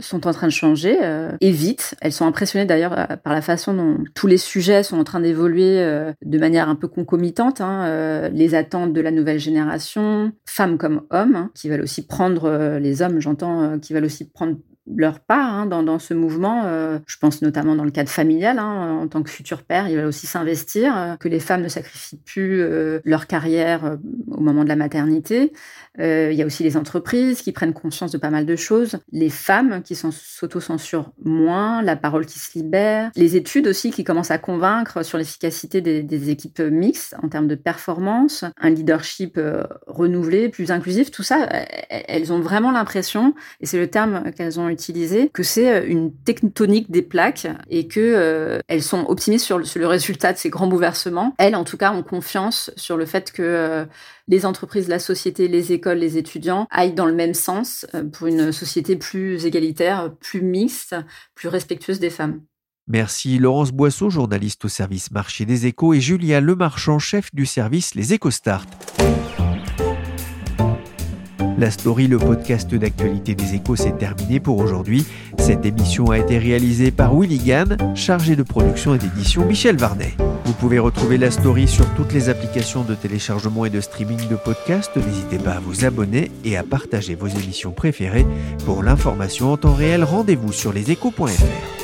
sont 0.00 0.26
en 0.26 0.32
train 0.32 0.46
de 0.46 0.52
changer 0.52 0.96
et 1.40 1.50
vite. 1.50 1.94
Elles 2.00 2.12
sont 2.12 2.26
impressionnées 2.26 2.64
d'ailleurs 2.64 3.08
par 3.22 3.32
la 3.32 3.42
façon 3.42 3.74
dont 3.74 3.98
tous 4.14 4.26
les 4.26 4.38
sujets 4.38 4.82
sont 4.82 4.98
en 4.98 5.04
train 5.04 5.20
d'évoluer 5.20 5.76
de 6.24 6.38
manière 6.38 6.68
un 6.68 6.74
peu 6.74 6.88
concomitante. 6.88 7.60
Hein, 7.60 8.30
les 8.30 8.54
attentes 8.54 8.92
de 8.92 9.00
la 9.00 9.10
nouvelle 9.10 9.38
génération, 9.38 10.32
femmes 10.46 10.78
comme 10.78 11.02
hommes, 11.10 11.36
hein, 11.36 11.50
qui 11.54 11.68
veulent 11.68 11.82
aussi 11.82 12.06
prendre 12.06 12.78
les 12.78 13.02
hommes, 13.02 13.20
j'entends, 13.20 13.78
qui 13.78 13.92
veulent 13.92 14.04
aussi 14.06 14.28
prendre 14.28 14.56
leur 14.86 15.20
part 15.20 15.52
hein, 15.52 15.66
dans, 15.66 15.82
dans, 15.82 15.98
ce 15.98 16.14
mouvement. 16.14 16.64
Euh, 16.66 16.98
je 17.06 17.16
pense 17.18 17.42
notamment 17.42 17.74
dans 17.74 17.84
le 17.84 17.90
cadre 17.90 18.10
familial. 18.10 18.58
Hein, 18.58 18.98
en 19.02 19.08
tant 19.08 19.22
que 19.22 19.30
futur 19.30 19.62
père, 19.62 19.88
il 19.88 19.96
va 19.96 20.06
aussi 20.06 20.26
s'investir, 20.26 20.96
euh, 20.96 21.16
que 21.16 21.28
les 21.28 21.40
femmes 21.40 21.62
ne 21.62 21.68
sacrifient 21.68 22.20
plus 22.24 22.60
euh, 22.60 23.00
leur 23.04 23.26
carrière 23.26 23.98
au 24.30 24.40
moment 24.40 24.64
de 24.64 24.68
la 24.68 24.76
maternité. 24.76 25.52
il 25.98 26.32
y 26.32 26.42
a 26.42 26.46
aussi 26.46 26.62
les 26.62 26.76
entreprises 26.76 27.42
qui 27.42 27.52
prennent 27.52 27.72
conscience 27.72 28.10
de 28.10 28.18
pas 28.18 28.30
mal 28.30 28.46
de 28.46 28.56
choses. 28.56 28.98
Les 29.12 29.30
femmes 29.30 29.82
qui 29.82 29.94
s'auto-censurent 29.94 31.12
moins, 31.22 31.82
la 31.82 31.96
parole 31.96 32.26
qui 32.26 32.38
se 32.38 32.58
libère. 32.58 33.10
Les 33.16 33.36
études 33.36 33.68
aussi 33.68 33.90
qui 33.90 34.04
commencent 34.04 34.30
à 34.30 34.38
convaincre 34.38 35.04
sur 35.04 35.18
l'efficacité 35.18 35.80
des, 35.80 36.02
des, 36.02 36.30
équipes 36.30 36.60
mixtes 36.60 37.14
en 37.22 37.28
termes 37.28 37.48
de 37.48 37.54
performance, 37.54 38.44
un 38.60 38.70
leadership 38.70 39.38
renouvelé, 39.86 40.48
plus 40.48 40.70
inclusif. 40.70 41.10
Tout 41.10 41.22
ça, 41.22 41.46
elles 41.90 42.32
ont 42.32 42.40
vraiment 42.40 42.72
l'impression, 42.72 43.34
et 43.60 43.66
c'est 43.66 43.78
le 43.78 43.88
terme 43.88 44.32
qu'elles 44.32 44.58
ont 44.58 44.68
que 45.32 45.42
c'est 45.42 45.70
euh, 45.70 45.86
une 45.86 46.12
tectonique 46.12 46.90
des 46.90 47.02
plaques 47.02 47.46
et 47.68 47.86
que 47.86 48.00
euh, 48.00 48.58
elles 48.68 48.82
sont 48.82 49.04
optimistes 49.08 49.44
sur 49.44 49.58
le, 49.58 49.86
résultat 49.86 50.32
de 50.32 50.38
ces 50.38 50.50
grands 50.50 50.66
bouleversements. 50.66 51.34
Elles, 51.38 51.56
en 51.56 51.64
tout 51.64 51.76
cas, 51.76 51.92
ont 51.92 52.02
confiance 52.02 52.70
sur 52.76 52.96
le 52.96 53.06
fait 53.06 53.32
que 53.32 53.42
euh, 53.42 53.84
les 54.28 54.46
entreprises, 54.46 54.88
la 54.88 54.98
société, 54.98 55.48
les 55.48 55.72
écoles, 55.72 55.98
les 55.98 56.18
étudiants 56.18 56.66
aillent 56.70 56.94
dans 56.94 57.06
le 57.06 57.14
même 57.14 57.34
sens 57.34 57.86
pour 58.12 58.26
une 58.26 58.52
société 58.52 58.96
plus 58.96 59.44
égalitaire, 59.44 60.12
plus 60.20 60.42
mixte, 60.42 60.94
plus 61.34 61.48
respectueuse 61.48 62.00
des 62.00 62.10
femmes. 62.10 62.40
Merci 62.86 63.38
Laurence 63.38 63.72
Boisseau, 63.72 64.10
journaliste 64.10 64.64
au 64.66 64.68
service 64.68 65.10
marché 65.10 65.46
des 65.46 65.66
échos, 65.66 65.94
et 65.94 66.00
Julia 66.00 66.40
Lemarchand, 66.40 66.98
chef 66.98 67.34
du 67.34 67.46
service 67.46 67.94
Les 67.94 68.18
Start. 68.30 68.68
La 71.56 71.70
story, 71.70 72.08
le 72.08 72.18
podcast 72.18 72.74
d'actualité 72.74 73.34
des 73.34 73.54
échos, 73.54 73.76
s'est 73.76 73.92
terminé 73.92 74.40
pour 74.40 74.58
aujourd'hui. 74.58 75.06
Cette 75.38 75.64
émission 75.64 76.10
a 76.10 76.18
été 76.18 76.38
réalisée 76.38 76.90
par 76.90 77.14
Willy 77.14 77.38
Gann, 77.38 77.76
chargé 77.94 78.34
de 78.34 78.42
production 78.42 78.94
et 78.94 78.98
d'édition 78.98 79.44
Michel 79.44 79.76
Varnet. 79.76 80.14
Vous 80.44 80.52
pouvez 80.52 80.80
retrouver 80.80 81.16
la 81.16 81.30
story 81.30 81.68
sur 81.68 81.86
toutes 81.94 82.12
les 82.12 82.28
applications 82.28 82.82
de 82.82 82.94
téléchargement 82.94 83.64
et 83.64 83.70
de 83.70 83.80
streaming 83.80 84.28
de 84.28 84.36
podcasts. 84.36 84.96
N'hésitez 84.96 85.38
pas 85.38 85.52
à 85.52 85.60
vous 85.60 85.84
abonner 85.84 86.32
et 86.44 86.56
à 86.56 86.64
partager 86.64 87.14
vos 87.14 87.28
émissions 87.28 87.70
préférées. 87.70 88.26
Pour 88.66 88.82
l'information 88.82 89.52
en 89.52 89.56
temps 89.56 89.74
réel, 89.74 90.02
rendez-vous 90.02 90.52
sur 90.52 90.72
leséchos.fr. 90.72 91.83